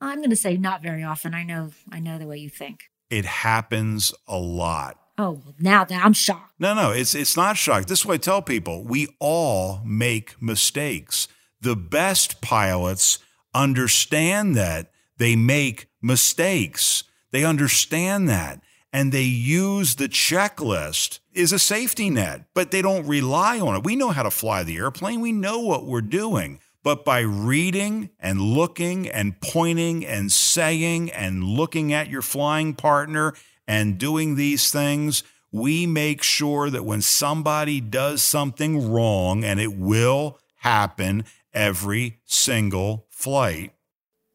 I'm 0.00 0.18
going 0.18 0.30
to 0.30 0.36
say 0.36 0.56
not 0.56 0.82
very 0.82 1.02
often. 1.02 1.34
I 1.34 1.42
know 1.42 1.70
I 1.90 2.00
know 2.00 2.18
the 2.18 2.26
way 2.26 2.38
you 2.38 2.48
think. 2.48 2.84
It 3.10 3.24
happens 3.24 4.14
a 4.26 4.38
lot. 4.38 4.98
Oh, 5.18 5.32
well, 5.44 5.54
now 5.58 5.84
that 5.84 6.04
I'm 6.04 6.12
shocked. 6.12 6.54
No, 6.58 6.74
no, 6.74 6.90
it's 6.90 7.14
it's 7.14 7.36
not 7.36 7.56
shocked. 7.56 7.88
This 7.88 8.00
is 8.00 8.06
what 8.06 8.14
I 8.14 8.18
tell 8.18 8.42
people. 8.42 8.84
We 8.84 9.08
all 9.18 9.80
make 9.84 10.40
mistakes. 10.40 11.28
The 11.60 11.76
best 11.76 12.40
pilots 12.40 13.18
understand 13.54 14.56
that 14.56 14.90
they 15.18 15.36
make 15.36 15.88
mistakes. 16.00 17.04
They 17.32 17.44
understand 17.44 18.28
that 18.28 18.60
and 18.92 19.12
they 19.12 19.22
use 19.22 19.94
the 19.94 20.08
checklist 20.08 21.20
is 21.32 21.52
a 21.52 21.58
safety 21.58 22.10
net, 22.10 22.44
but 22.54 22.70
they 22.70 22.82
don't 22.82 23.06
rely 23.06 23.60
on 23.60 23.76
it. 23.76 23.84
We 23.84 23.96
know 23.96 24.10
how 24.10 24.22
to 24.22 24.30
fly 24.30 24.62
the 24.62 24.76
airplane. 24.76 25.20
We 25.20 25.32
know 25.32 25.60
what 25.60 25.86
we're 25.86 26.00
doing. 26.00 26.60
But 26.82 27.04
by 27.04 27.20
reading 27.20 28.10
and 28.18 28.40
looking 28.40 29.06
and 29.06 29.38
pointing 29.40 30.04
and 30.06 30.32
saying 30.32 31.10
and 31.12 31.44
looking 31.44 31.92
at 31.92 32.08
your 32.08 32.22
flying 32.22 32.74
partner 32.74 33.34
and 33.70 33.98
doing 33.98 34.34
these 34.34 34.70
things, 34.70 35.22
we 35.52 35.86
make 35.86 36.22
sure 36.22 36.70
that 36.70 36.84
when 36.84 37.00
somebody 37.02 37.80
does 37.80 38.22
something 38.22 38.90
wrong, 38.90 39.44
and 39.44 39.60
it 39.60 39.74
will 39.76 40.38
happen 40.56 41.24
every 41.54 42.18
single 42.24 43.06
flight, 43.08 43.72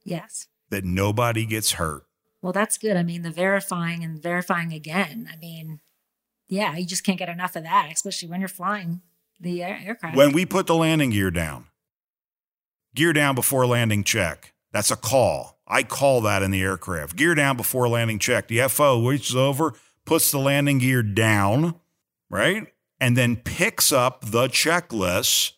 Yes. 0.03 0.47
that 0.69 0.83
nobody 0.85 1.45
gets 1.45 1.73
hurt. 1.73 2.03
Well, 2.41 2.53
that's 2.53 2.77
good. 2.77 2.95
I 2.95 3.03
mean, 3.03 3.23
the 3.23 3.31
verifying 3.31 4.03
and 4.03 4.21
verifying 4.21 4.71
again. 4.71 5.27
I 5.31 5.35
mean, 5.37 5.79
yeah, 6.47 6.75
you 6.77 6.85
just 6.85 7.03
can't 7.03 7.17
get 7.19 7.29
enough 7.29 7.55
of 7.55 7.63
that, 7.63 7.89
especially 7.91 8.29
when 8.29 8.39
you're 8.39 8.47
flying 8.47 9.01
the 9.39 9.63
air- 9.63 9.81
aircraft. 9.83 10.15
When 10.15 10.31
we 10.31 10.45
put 10.45 10.67
the 10.67 10.75
landing 10.75 11.09
gear 11.09 11.31
down, 11.31 11.65
gear 12.93 13.13
down 13.13 13.35
before 13.35 13.65
landing 13.65 14.03
check. 14.03 14.53
That's 14.71 14.91
a 14.91 14.95
call. 14.95 15.54
I 15.67 15.83
call 15.83 16.21
that 16.21 16.43
in 16.43 16.51
the 16.51 16.61
aircraft. 16.61 17.15
Gear 17.15 17.35
down 17.35 17.57
before 17.57 17.87
landing 17.87 18.19
check. 18.19 18.47
The 18.47 18.67
FO 18.67 19.05
reaches 19.05 19.35
over, 19.35 19.73
puts 20.05 20.31
the 20.31 20.37
landing 20.37 20.77
gear 20.77 21.01
down, 21.01 21.75
right? 22.29 22.67
And 22.99 23.17
then 23.17 23.37
picks 23.37 23.91
up 23.91 24.25
the 24.25 24.47
checklist. 24.47 25.53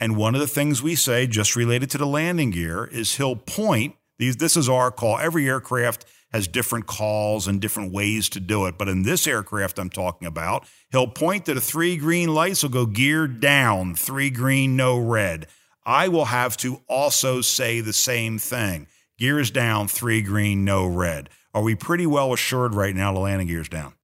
And 0.00 0.16
one 0.16 0.34
of 0.34 0.40
the 0.40 0.46
things 0.46 0.82
we 0.82 0.96
say, 0.96 1.26
just 1.26 1.54
related 1.54 1.88
to 1.90 1.98
the 1.98 2.06
landing 2.06 2.50
gear, 2.50 2.84
is 2.84 3.16
he'll 3.16 3.36
point. 3.36 3.94
These, 4.18 4.36
this 4.36 4.56
is 4.56 4.68
our 4.68 4.90
call. 4.90 5.18
Every 5.18 5.48
aircraft 5.48 6.04
has 6.32 6.48
different 6.48 6.86
calls 6.86 7.46
and 7.46 7.60
different 7.60 7.92
ways 7.92 8.28
to 8.28 8.40
do 8.40 8.66
it. 8.66 8.76
But 8.76 8.88
in 8.88 9.02
this 9.02 9.24
aircraft 9.24 9.78
I'm 9.78 9.88
talking 9.88 10.26
about, 10.26 10.66
he'll 10.90 11.06
point 11.06 11.46
to 11.46 11.54
the 11.54 11.60
three 11.60 11.96
green 11.96 12.34
lights, 12.34 12.64
will 12.64 12.70
go 12.70 12.86
gear 12.86 13.28
down, 13.28 13.94
three 13.94 14.30
green, 14.30 14.74
no 14.74 14.98
red. 14.98 15.46
I 15.86 16.08
will 16.08 16.24
have 16.24 16.56
to 16.58 16.80
also 16.88 17.40
say 17.40 17.80
the 17.80 17.92
same 17.92 18.40
thing. 18.40 18.88
Gears 19.18 19.50
down, 19.50 19.88
three 19.88 20.22
green, 20.22 20.64
no 20.64 20.86
red. 20.86 21.30
Are 21.52 21.62
we 21.62 21.74
pretty 21.74 22.06
well 22.06 22.32
assured 22.32 22.74
right 22.74 22.94
now 22.94 23.12
the 23.12 23.20
landing 23.20 23.46
gear's 23.46 23.68
down? 23.68 23.94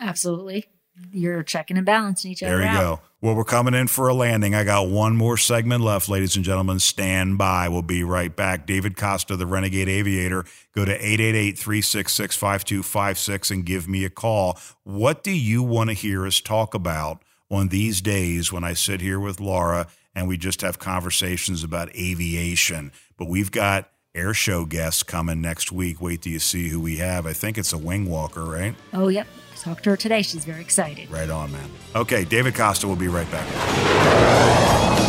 Absolutely. 0.00 0.66
You're 1.12 1.44
checking 1.44 1.76
and 1.76 1.86
balancing 1.86 2.32
each 2.32 2.42
other 2.42 2.56
There 2.58 2.62
you 2.62 2.68
out. 2.76 2.80
go. 2.80 3.00
Well, 3.20 3.36
we're 3.36 3.44
coming 3.44 3.74
in 3.74 3.86
for 3.86 4.08
a 4.08 4.14
landing. 4.14 4.54
I 4.56 4.64
got 4.64 4.88
one 4.88 5.16
more 5.16 5.36
segment 5.36 5.84
left, 5.84 6.08
ladies 6.08 6.34
and 6.34 6.44
gentlemen. 6.44 6.80
Stand 6.80 7.38
by. 7.38 7.68
We'll 7.68 7.82
be 7.82 8.02
right 8.02 8.34
back. 8.34 8.66
David 8.66 8.96
Costa, 8.96 9.36
the 9.36 9.46
Renegade 9.46 9.88
Aviator. 9.88 10.44
Go 10.74 10.84
to 10.84 10.92
888 10.92 11.56
366 11.56 12.36
5256 12.36 13.50
and 13.52 13.64
give 13.64 13.86
me 13.88 14.04
a 14.04 14.10
call. 14.10 14.58
What 14.82 15.22
do 15.22 15.30
you 15.30 15.62
want 15.62 15.90
to 15.90 15.94
hear 15.94 16.26
us 16.26 16.40
talk 16.40 16.74
about 16.74 17.22
on 17.50 17.68
these 17.68 18.00
days 18.00 18.52
when 18.52 18.64
I 18.64 18.72
sit 18.74 19.00
here 19.00 19.20
with 19.20 19.40
Laura 19.40 19.86
and 20.16 20.26
we 20.26 20.36
just 20.36 20.62
have 20.62 20.80
conversations 20.80 21.62
about 21.62 21.94
aviation? 21.94 22.90
But 23.16 23.28
we've 23.28 23.52
got 23.52 23.88
air 24.18 24.34
show 24.34 24.64
guest 24.64 25.06
coming 25.06 25.40
next 25.40 25.70
week. 25.70 26.00
Wait 26.00 26.22
till 26.22 26.32
you 26.32 26.40
see 26.40 26.68
who 26.68 26.80
we 26.80 26.96
have. 26.96 27.26
I 27.26 27.32
think 27.32 27.56
it's 27.56 27.72
a 27.72 27.78
wing 27.78 28.10
walker, 28.10 28.44
right? 28.44 28.74
Oh, 28.92 29.08
yep. 29.08 29.26
Talked 29.56 29.84
to 29.84 29.90
her 29.90 29.96
today. 29.96 30.22
She's 30.22 30.44
very 30.44 30.60
excited. 30.60 31.10
Right 31.10 31.30
on, 31.30 31.52
man. 31.52 31.70
Okay, 31.94 32.24
David 32.24 32.54
Costa 32.54 32.86
will 32.86 32.96
be 32.96 33.08
right 33.08 33.30
back. 33.30 35.07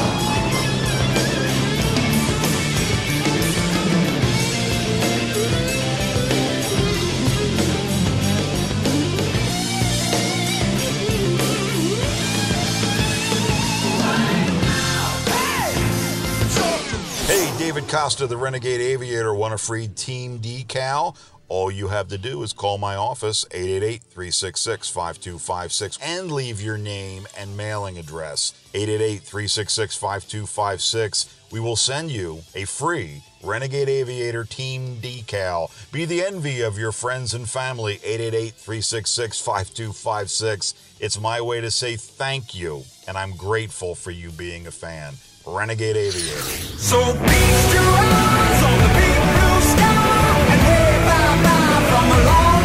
Costa, 17.89 18.27
the 18.27 18.37
Renegade 18.37 18.81
Aviator, 18.81 19.33
want 19.33 19.51
a 19.51 19.57
free 19.57 19.87
team 19.87 20.37
decal? 20.37 21.17
All 21.47 21.71
you 21.71 21.87
have 21.87 22.07
to 22.09 22.19
do 22.19 22.43
is 22.43 22.53
call 22.53 22.77
my 22.77 22.95
office, 22.95 23.47
888 23.49 24.03
366 24.03 24.89
5256, 24.89 25.97
and 25.99 26.31
leave 26.31 26.61
your 26.61 26.77
name 26.77 27.25
and 27.35 27.57
mailing 27.57 27.97
address, 27.97 28.53
888 28.75 29.21
366 29.23 29.95
5256. 29.95 31.35
We 31.51 31.59
will 31.59 31.75
send 31.75 32.11
you 32.11 32.41
a 32.53 32.65
free 32.65 33.23
Renegade 33.43 33.89
Aviator 33.89 34.43
team 34.43 34.97
decal. 34.97 35.71
Be 35.91 36.05
the 36.05 36.23
envy 36.23 36.61
of 36.61 36.77
your 36.77 36.91
friends 36.91 37.33
and 37.33 37.49
family, 37.49 37.95
888 38.03 38.53
366 38.53 39.39
5256. 39.39 40.73
It's 40.99 41.19
my 41.19 41.41
way 41.41 41.59
to 41.59 41.71
say 41.71 41.95
thank 41.95 42.53
you, 42.53 42.83
and 43.07 43.17
I'm 43.17 43.35
grateful 43.35 43.95
for 43.95 44.11
you 44.11 44.29
being 44.29 44.67
a 44.67 44.71
fan. 44.71 45.15
Renegade 45.49 45.97
Aviator. 45.97 46.41
So 46.77 46.99
on 46.99 47.15
the 47.17 48.91
big 48.97 49.19
blue 49.33 49.61
sky 49.73 50.29
and 50.53 50.61
wave 50.67 51.03
bye 51.09 51.35
bye 51.43 51.81
from 51.89 52.07
a 52.11 52.19
long 52.29 52.58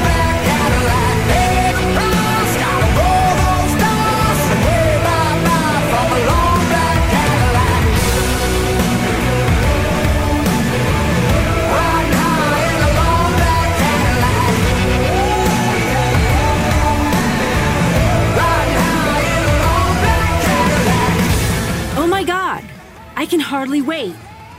hardly 23.65 23.81
wait. 23.81 24.15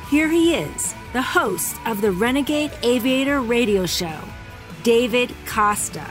Here 0.09 0.27
he 0.27 0.55
is, 0.55 0.95
the 1.13 1.21
host 1.21 1.75
of 1.85 2.01
the 2.01 2.11
Renegade 2.11 2.71
Aviator 2.81 3.39
radio 3.39 3.85
show, 3.85 4.19
David 4.81 5.31
Costa. 5.45 6.03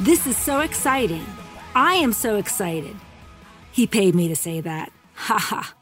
This 0.00 0.26
is 0.26 0.36
so 0.36 0.58
exciting. 0.58 1.24
I 1.76 1.94
am 1.94 2.12
so 2.12 2.38
excited. 2.38 2.96
He 3.70 3.86
paid 3.86 4.16
me 4.16 4.26
to 4.26 4.34
say 4.34 4.60
that. 4.62 4.90
Ha 5.14 5.38
ha. 5.38 5.74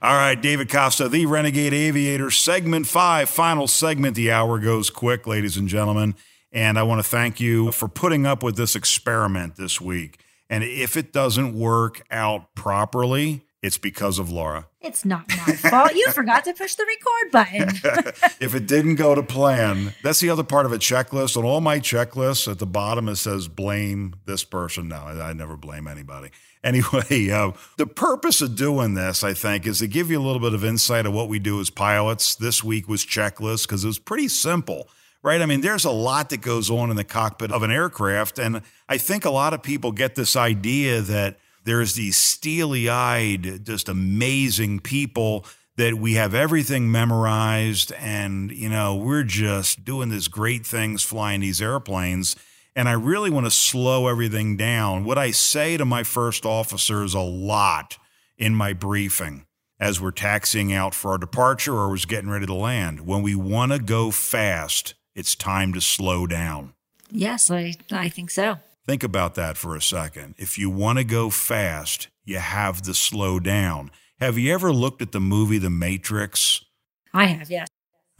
All 0.00 0.14
right, 0.14 0.40
David 0.40 0.70
Costa, 0.70 1.06
the 1.10 1.26
Renegade 1.26 1.74
Aviator, 1.74 2.30
segment 2.30 2.86
five, 2.86 3.28
final 3.28 3.68
segment. 3.68 4.16
The 4.16 4.30
hour 4.30 4.58
goes 4.58 4.88
quick, 4.88 5.26
ladies 5.26 5.58
and 5.58 5.68
gentlemen. 5.68 6.14
And 6.50 6.78
I 6.78 6.82
want 6.84 7.00
to 7.00 7.06
thank 7.06 7.40
you 7.40 7.72
for 7.72 7.88
putting 7.88 8.24
up 8.24 8.42
with 8.42 8.56
this 8.56 8.74
experiment 8.74 9.56
this 9.56 9.82
week. 9.82 10.18
And 10.48 10.64
if 10.64 10.96
it 10.96 11.12
doesn't 11.12 11.52
work 11.52 12.06
out 12.10 12.54
properly, 12.54 13.42
it's 13.60 13.76
because 13.76 14.18
of 14.18 14.30
Laura. 14.30 14.68
It's 14.86 15.04
not 15.04 15.28
my 15.28 15.54
fault. 15.54 15.94
You 15.96 16.12
forgot 16.12 16.44
to 16.44 16.52
push 16.52 16.76
the 16.76 16.86
record 16.86 17.32
button. 17.32 18.12
if 18.40 18.54
it 18.54 18.68
didn't 18.68 18.94
go 18.94 19.16
to 19.16 19.22
plan, 19.22 19.94
that's 20.04 20.20
the 20.20 20.30
other 20.30 20.44
part 20.44 20.64
of 20.64 20.72
a 20.72 20.78
checklist. 20.78 21.36
On 21.36 21.44
all 21.44 21.60
my 21.60 21.80
checklists, 21.80 22.50
at 22.50 22.60
the 22.60 22.66
bottom 22.66 23.08
it 23.08 23.16
says 23.16 23.48
blame 23.48 24.14
this 24.26 24.44
person. 24.44 24.88
No, 24.88 24.96
I, 24.96 25.30
I 25.30 25.32
never 25.32 25.56
blame 25.56 25.86
anybody. 25.86 26.30
Anyway, 26.64 27.30
uh, 27.30 27.52
the 27.76 27.86
purpose 27.86 28.40
of 28.40 28.56
doing 28.56 28.94
this, 28.94 29.22
I 29.22 29.34
think, 29.34 29.68
is 29.68 29.78
to 29.78 29.86
give 29.86 30.10
you 30.10 30.18
a 30.18 30.24
little 30.24 30.40
bit 30.40 30.52
of 30.52 30.64
insight 30.64 31.06
of 31.06 31.12
what 31.12 31.28
we 31.28 31.38
do 31.38 31.60
as 31.60 31.70
pilots. 31.70 32.34
This 32.34 32.64
week 32.64 32.88
was 32.88 33.06
checklist 33.06 33.68
because 33.68 33.84
it 33.84 33.86
was 33.86 34.00
pretty 34.00 34.26
simple. 34.26 34.88
Right. 35.22 35.40
I 35.40 35.46
mean, 35.46 35.60
there's 35.60 35.84
a 35.84 35.92
lot 35.92 36.30
that 36.30 36.40
goes 36.40 36.68
on 36.68 36.90
in 36.90 36.96
the 36.96 37.04
cockpit 37.04 37.52
of 37.52 37.62
an 37.62 37.70
aircraft. 37.70 38.40
And 38.40 38.62
I 38.88 38.98
think 38.98 39.24
a 39.24 39.30
lot 39.30 39.54
of 39.54 39.62
people 39.62 39.92
get 39.92 40.16
this 40.16 40.34
idea 40.34 41.02
that 41.02 41.36
there's 41.66 41.94
these 41.94 42.16
steely 42.16 42.88
eyed, 42.88 43.64
just 43.64 43.88
amazing 43.88 44.80
people 44.80 45.44
that 45.76 45.94
we 45.94 46.14
have 46.14 46.34
everything 46.34 46.90
memorized 46.90 47.92
and, 47.92 48.50
you 48.50 48.68
know, 48.68 48.94
we're 48.96 49.24
just 49.24 49.84
doing 49.84 50.08
these 50.08 50.28
great 50.28 50.64
things 50.64 51.02
flying 51.02 51.40
these 51.40 51.60
airplanes. 51.60 52.34
And 52.74 52.88
I 52.88 52.92
really 52.92 53.30
want 53.30 53.46
to 53.46 53.50
slow 53.50 54.06
everything 54.06 54.56
down. 54.56 55.04
What 55.04 55.18
I 55.18 55.32
say 55.32 55.76
to 55.76 55.84
my 55.84 56.02
first 56.02 56.46
officers 56.46 57.14
a 57.14 57.20
lot 57.20 57.98
in 58.38 58.54
my 58.54 58.72
briefing 58.72 59.44
as 59.78 60.00
we're 60.00 60.12
taxiing 60.12 60.72
out 60.72 60.94
for 60.94 61.10
our 61.10 61.18
departure 61.18 61.74
or 61.74 61.90
was 61.90 62.06
getting 62.06 62.30
ready 62.30 62.46
to 62.46 62.54
land. 62.54 63.06
When 63.06 63.22
we 63.22 63.34
want 63.34 63.72
to 63.72 63.78
go 63.78 64.10
fast, 64.10 64.94
it's 65.14 65.34
time 65.34 65.72
to 65.74 65.80
slow 65.80 66.26
down. 66.26 66.74
yes, 67.10 67.50
I, 67.50 67.74
I 67.90 68.08
think 68.08 68.30
so. 68.30 68.56
Think 68.86 69.02
about 69.02 69.34
that 69.34 69.56
for 69.56 69.74
a 69.74 69.82
second. 69.82 70.34
If 70.38 70.58
you 70.58 70.70
want 70.70 70.98
to 70.98 71.04
go 71.04 71.28
fast, 71.30 72.08
you 72.24 72.38
have 72.38 72.82
to 72.82 72.94
slow 72.94 73.40
down. 73.40 73.90
Have 74.20 74.38
you 74.38 74.52
ever 74.54 74.72
looked 74.72 75.02
at 75.02 75.12
the 75.12 75.20
movie 75.20 75.58
The 75.58 75.70
Matrix? 75.70 76.64
I 77.12 77.26
have, 77.26 77.50
yes. 77.50 77.66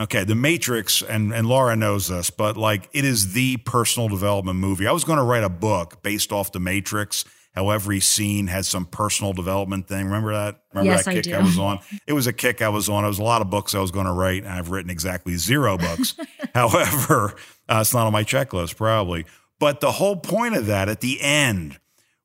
Okay, 0.01 0.25
The 0.25 0.35
Matrix, 0.35 1.03
and, 1.03 1.33
and 1.33 1.47
Laura 1.47 1.75
knows 1.77 2.09
this, 2.09 2.31
but 2.31 2.57
like 2.57 2.89
it 2.93 3.05
is 3.05 3.33
the 3.33 3.59
personal 3.59 4.09
development 4.09 4.59
movie. 4.59 4.87
I 4.87 4.93
was 4.93 5.05
going 5.05 5.19
to 5.19 5.25
write 5.25 5.45
a 5.45 5.49
book 5.49 6.03
based 6.03 6.33
off 6.33 6.53
The 6.53 6.61
Matrix, 6.61 7.25
how 7.55 7.71
every 7.71 8.01
scene 8.01 8.49
has 8.49 8.69
some 8.69 8.85
personal 8.85 9.33
development 9.33 9.89
thing. 9.89 10.05
Remember 10.05 10.33
that? 10.35 10.61
Remember 10.75 10.93
Yes, 10.93 11.05
that 11.07 11.13
I 11.13 11.15
kick 11.15 11.25
do. 11.25 11.35
I 11.35 11.43
was 11.43 11.59
on? 11.59 11.79
It 12.07 12.13
was 12.13 12.27
a 12.27 12.33
kick 12.33 12.61
I 12.61 12.69
was 12.69 12.89
on. 12.91 13.05
It 13.05 13.09
was 13.09 13.19
a 13.19 13.23
lot 13.23 13.41
of 13.41 13.49
books 13.49 13.75
I 13.75 13.79
was 13.79 13.91
going 13.91 14.05
to 14.07 14.13
write, 14.13 14.43
and 14.43 14.53
I've 14.53 14.71
written 14.71 14.91
exactly 14.91 15.37
zero 15.37 15.79
books. 15.79 16.15
However, 16.55 17.37
uh, 17.69 17.79
it's 17.81 17.95
not 17.95 18.07
on 18.07 18.13
my 18.13 18.25
checklist, 18.25 18.77
probably. 18.77 19.25
But 19.59 19.81
the 19.81 19.93
whole 19.93 20.17
point 20.17 20.57
of 20.57 20.67
that 20.67 20.89
at 20.89 21.01
the 21.01 21.21
end, 21.21 21.79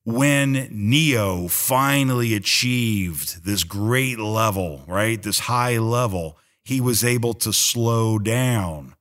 when 0.04 0.68
Neo 0.72 1.48
finally 1.48 2.34
achieved 2.34 3.46
this 3.46 3.64
great 3.64 4.20
level, 4.20 4.84
right? 4.88 5.22
This 5.22 5.40
high 5.40 5.78
level, 5.78 6.38
he 6.64 6.82
was 6.82 7.04
able 7.04 7.34
to 7.36 7.54
slow 7.54 8.20
down. 8.20 8.96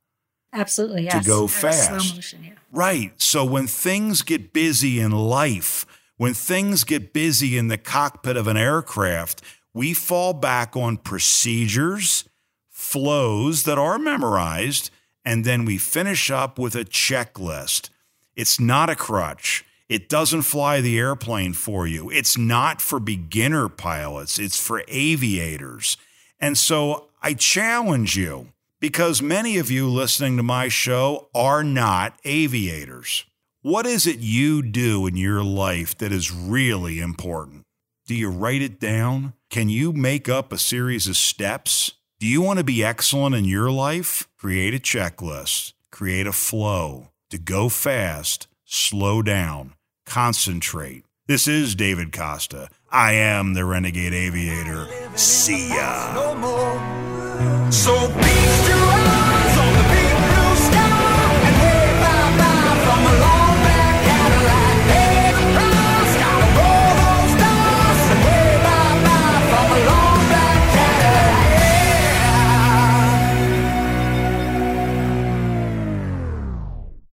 Absolutely, 0.53 1.03
yes. 1.03 1.23
To 1.23 1.29
go 1.29 1.47
fast. 1.47 2.15
Motion, 2.15 2.43
yeah. 2.43 2.51
Right. 2.71 3.13
So 3.21 3.43
when 3.43 3.67
things 3.67 4.21
get 4.21 4.53
busy 4.53 4.99
in 4.99 5.11
life, 5.11 5.85
when 6.17 6.33
things 6.33 6.83
get 6.83 7.13
busy 7.13 7.57
in 7.57 7.67
the 7.67 7.77
cockpit 7.77 8.37
of 8.37 8.47
an 8.47 8.57
aircraft, 8.57 9.41
we 9.73 9.93
fall 9.93 10.33
back 10.33 10.75
on 10.75 10.97
procedures, 10.97 12.25
flows 12.69 13.63
that 13.63 13.77
are 13.77 13.97
memorized, 13.97 14.89
and 15.23 15.45
then 15.45 15.65
we 15.65 15.77
finish 15.77 16.29
up 16.29 16.59
with 16.59 16.75
a 16.75 16.83
checklist. 16.83 17.89
It's 18.35 18.59
not 18.59 18.89
a 18.89 18.95
crutch. 18.95 19.65
It 19.89 20.07
doesn't 20.07 20.43
fly 20.43 20.79
the 20.79 20.97
airplane 20.97 21.51
for 21.51 21.85
you. 21.85 22.09
It's 22.09 22.37
not 22.37 22.81
for 22.81 22.99
beginner 22.99 23.67
pilots, 23.67 24.39
it's 24.39 24.57
for 24.57 24.83
aviators. 24.87 25.97
And 26.39 26.57
so 26.57 27.09
I 27.21 27.33
challenge 27.33 28.15
you 28.15 28.53
because 28.79 29.21
many 29.21 29.57
of 29.57 29.69
you 29.69 29.89
listening 29.89 30.37
to 30.37 30.43
my 30.43 30.69
show 30.69 31.27
are 31.35 31.61
not 31.61 32.17
aviators. 32.23 33.25
What 33.63 33.85
is 33.85 34.07
it 34.07 34.19
you 34.19 34.63
do 34.63 35.05
in 35.07 35.17
your 35.17 35.43
life 35.43 35.97
that 35.97 36.13
is 36.13 36.31
really 36.31 36.99
important? 36.99 37.65
Do 38.07 38.15
you 38.15 38.29
write 38.29 38.61
it 38.61 38.79
down? 38.79 39.33
Can 39.49 39.67
you 39.67 39.91
make 39.91 40.29
up 40.29 40.53
a 40.53 40.57
series 40.57 41.07
of 41.07 41.17
steps? 41.17 41.91
Do 42.19 42.27
you 42.27 42.41
want 42.41 42.59
to 42.59 42.63
be 42.63 42.83
excellent 42.83 43.35
in 43.35 43.45
your 43.45 43.69
life? 43.69 44.27
Create 44.37 44.73
a 44.73 44.79
checklist, 44.79 45.73
create 45.91 46.25
a 46.25 46.31
flow 46.31 47.10
to 47.31 47.37
go 47.37 47.69
fast, 47.69 48.47
slow 48.65 49.21
down, 49.21 49.73
concentrate. 50.05 51.03
This 51.27 51.47
is 51.47 51.75
David 51.75 52.11
Costa. 52.11 52.69
I 52.91 53.13
am 53.13 53.53
the 53.53 53.63
Renegade 53.65 54.13
Aviator. 54.13 54.87
See 55.15 55.69
ya. 55.69 56.11